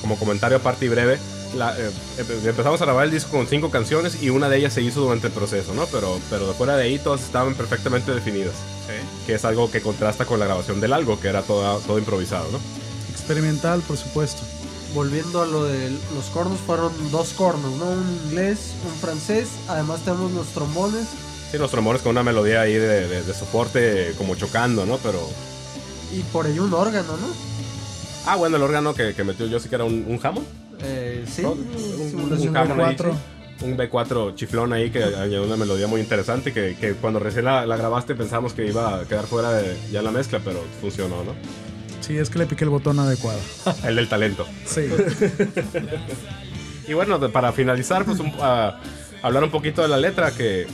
como 0.00 0.18
comentario 0.18 0.56
aparte 0.56 0.86
y 0.86 0.88
breve, 0.88 1.18
la, 1.54 1.76
eh, 1.78 1.90
empezamos 2.44 2.80
a 2.80 2.84
grabar 2.84 3.04
el 3.04 3.10
disco 3.10 3.30
con 3.30 3.46
cinco 3.46 3.70
canciones 3.70 4.22
y 4.22 4.30
una 4.30 4.48
de 4.48 4.58
ellas 4.58 4.72
se 4.72 4.82
hizo 4.82 5.00
durante 5.00 5.26
el 5.28 5.32
proceso, 5.32 5.74
¿no? 5.74 5.86
Pero, 5.86 6.18
pero 6.30 6.46
de 6.46 6.54
fuera 6.54 6.76
de 6.76 6.84
ahí 6.84 6.98
todas 6.98 7.22
estaban 7.22 7.54
perfectamente 7.54 8.12
definidas. 8.12 8.54
Sí. 8.86 8.94
Que 9.26 9.34
es 9.34 9.44
algo 9.44 9.70
que 9.70 9.80
contrasta 9.80 10.24
con 10.24 10.38
la 10.40 10.46
grabación 10.46 10.80
del 10.80 10.92
algo, 10.92 11.20
que 11.20 11.28
era 11.28 11.42
todo, 11.42 11.78
todo 11.80 11.98
improvisado, 11.98 12.50
¿no? 12.50 12.58
Experimental, 13.10 13.80
por 13.82 13.96
supuesto. 13.96 14.42
Volviendo 14.94 15.40
a 15.40 15.46
lo 15.46 15.64
de 15.64 15.90
los 16.14 16.26
cornos, 16.32 16.58
fueron 16.66 16.92
dos 17.10 17.30
cornos, 17.30 17.72
¿no? 17.78 17.86
Un 17.86 18.20
inglés, 18.26 18.72
un 18.84 18.94
francés. 19.00 19.48
Además 19.68 20.00
tenemos 20.00 20.32
los 20.32 20.48
trombones. 20.48 21.06
Sí, 21.50 21.58
los 21.58 21.70
trombones 21.70 22.02
con 22.02 22.10
una 22.10 22.22
melodía 22.22 22.62
ahí 22.62 22.74
de, 22.74 23.08
de, 23.08 23.22
de 23.22 23.34
soporte 23.34 24.14
como 24.18 24.34
chocando, 24.34 24.84
¿no? 24.84 24.98
Pero... 24.98 25.20
Y 26.12 26.20
por 26.24 26.46
ahí 26.46 26.58
un 26.58 26.74
órgano, 26.74 27.16
¿no? 27.16 27.28
Ah, 28.26 28.36
bueno, 28.36 28.56
el 28.56 28.62
órgano 28.62 28.94
que, 28.94 29.14
que 29.14 29.24
metió 29.24 29.46
yo 29.46 29.58
sí 29.60 29.68
que 29.68 29.74
era 29.74 29.84
un, 29.84 30.04
un 30.06 30.20
Hammond. 30.22 30.46
Sí, 31.26 31.42
un, 31.42 31.58
un, 31.58 32.32
un, 32.32 32.48
un 32.48 32.56
Hammond 32.56 32.80
ahí, 32.80 32.96
sí. 32.98 33.04
Un 33.64 33.76
B4 33.76 34.34
chiflón 34.34 34.72
ahí 34.72 34.90
que 34.90 35.04
añadió 35.04 35.44
una 35.44 35.56
melodía 35.56 35.86
muy 35.86 36.00
interesante 36.00 36.52
que, 36.52 36.76
que 36.76 36.94
cuando 36.94 37.20
recién 37.20 37.44
la, 37.44 37.64
la, 37.64 37.76
grabaste 37.76 38.14
pensamos 38.14 38.54
que 38.54 38.66
iba 38.66 39.00
a 39.00 39.04
quedar 39.04 39.26
fuera 39.26 39.52
de 39.52 39.76
ya 39.90 40.02
la 40.02 40.10
mezcla, 40.10 40.40
pero 40.44 40.64
funcionó, 40.80 41.22
¿no? 41.22 41.32
Sí, 42.00 42.16
es 42.18 42.28
que 42.30 42.40
le 42.40 42.46
piqué 42.46 42.64
el 42.64 42.70
botón 42.70 42.98
adecuado. 42.98 43.38
el 43.84 43.94
del 43.94 44.08
talento. 44.08 44.46
Sí. 44.66 44.88
y 46.88 46.92
bueno, 46.94 47.20
para 47.30 47.52
finalizar, 47.52 48.04
pues 48.04 48.18
uh, 48.18 48.24
hablar 49.22 49.44
un 49.44 49.50
poquito 49.50 49.82
de 49.82 49.88
la 49.88 49.96
letra 49.96 50.32
que, 50.32 50.66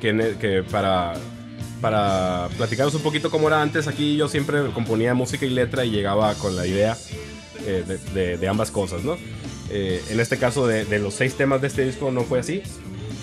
que, 0.00 0.36
que 0.40 0.62
para 0.62 1.14
para 1.84 2.48
platicaros 2.56 2.94
un 2.94 3.02
poquito 3.02 3.30
cómo 3.30 3.48
era 3.48 3.60
antes, 3.60 3.88
aquí 3.88 4.16
yo 4.16 4.26
siempre 4.26 4.70
componía 4.72 5.12
música 5.12 5.44
y 5.44 5.50
letra 5.50 5.84
y 5.84 5.90
llegaba 5.90 6.32
con 6.36 6.56
la 6.56 6.66
idea 6.66 6.96
eh, 7.66 7.84
de, 7.86 7.98
de, 7.98 8.38
de, 8.38 8.48
ambas 8.48 8.70
cosas, 8.70 9.04
¿no? 9.04 9.18
Eh, 9.70 10.02
en 10.10 10.20
este 10.20 10.38
caso 10.38 10.66
de, 10.66 10.84
de, 10.84 10.98
los 10.98 11.14
seis 11.14 11.34
temas 11.34 11.60
de 11.60 11.68
este 11.68 11.84
disco 11.84 12.10
no 12.10 12.22
fue 12.22 12.40
así, 12.40 12.62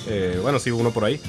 eh, 0.07 0.39
bueno, 0.41 0.59
sí, 0.59 0.71
uno 0.71 0.91
por 0.91 1.05
ahí, 1.05 1.19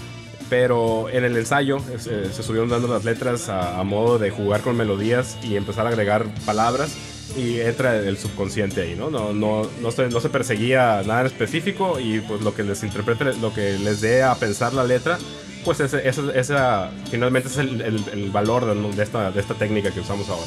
pero 0.49 1.09
en 1.11 1.25
el 1.25 1.37
ensayo 1.37 1.79
se, 1.99 2.33
se 2.33 2.43
subieron 2.43 2.69
dando 2.69 2.89
las 2.89 3.05
letras 3.05 3.49
a, 3.49 3.79
a, 3.79 3.85
modo 3.85 4.19
de 4.19 4.31
jugar 4.31 4.63
con 4.63 4.77
melodías 4.77 5.37
y 5.43 5.57
empezar 5.57 5.87
a 5.87 5.91
agregar 5.91 6.27
palabras 6.47 6.97
y 7.37 7.61
entra 7.61 7.97
el 7.97 8.19
subconsciente 8.19 8.83
ahí, 8.83 8.95
¿no? 8.95 9.11
No, 9.11 9.33
no, 9.33 9.69
no, 9.81 9.91
se, 9.91 10.09
no 10.09 10.21
se 10.21 10.29
perseguía 10.29 11.03
nada 11.07 11.21
en 11.21 11.27
específico 11.27 12.01
y 12.01 12.21
pues 12.21 12.41
lo 12.43 12.55
que 12.55 12.63
les 12.63 12.83
interprete, 12.83 13.35
lo 13.35 13.53
que 13.55 13.79
les 13.79 14.01
dé 14.01 14.23
a 14.23 14.35
pensar 14.35 14.73
la 14.75 14.85
letra 14.85 15.19
pues 15.65 15.81
ese, 15.81 16.07
ese, 16.09 16.23
esa 16.39 16.91
finalmente 17.11 17.49
es 17.49 17.57
el, 17.57 17.81
el, 17.81 18.05
el 18.13 18.31
valor 18.31 18.67
de, 18.67 18.97
de, 18.97 19.03
esta, 19.03 19.31
de 19.31 19.41
esta 19.41 19.55
técnica 19.55 19.91
que 19.91 20.01
usamos 20.01 20.29
ahora. 20.29 20.47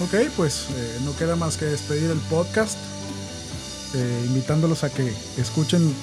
Ok, 0.00 0.30
pues 0.36 0.68
eh, 0.76 0.98
no 1.04 1.16
queda 1.16 1.36
más 1.36 1.56
que 1.56 1.64
despedir 1.64 2.10
el 2.10 2.18
podcast, 2.30 2.78
eh, 3.94 4.22
invitándolos 4.26 4.84
a 4.84 4.90
que 4.90 5.12
escuchen 5.38 5.94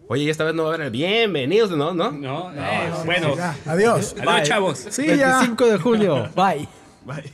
Oye, 0.09 0.23
y 0.23 0.29
esta 0.29 0.45
vez 0.45 0.55
no 0.55 0.63
va 0.63 0.71
a 0.71 0.75
haber 0.75 0.89
bienvenidos, 0.89 1.71
¿no? 1.71 1.93
No, 1.93 2.11
no, 2.11 2.51
no 2.51 2.51
eh, 2.51 2.91
bueno. 3.05 3.35
Ya, 3.35 3.55
adiós. 3.65 4.15
Adiós, 4.17 4.47
chavos. 4.47 4.77
Sí, 4.89 5.05
25 5.05 5.65
ya. 5.65 5.71
de 5.73 5.77
julio. 5.77 6.29
Bye. 6.35 6.67
Bye. 7.05 7.31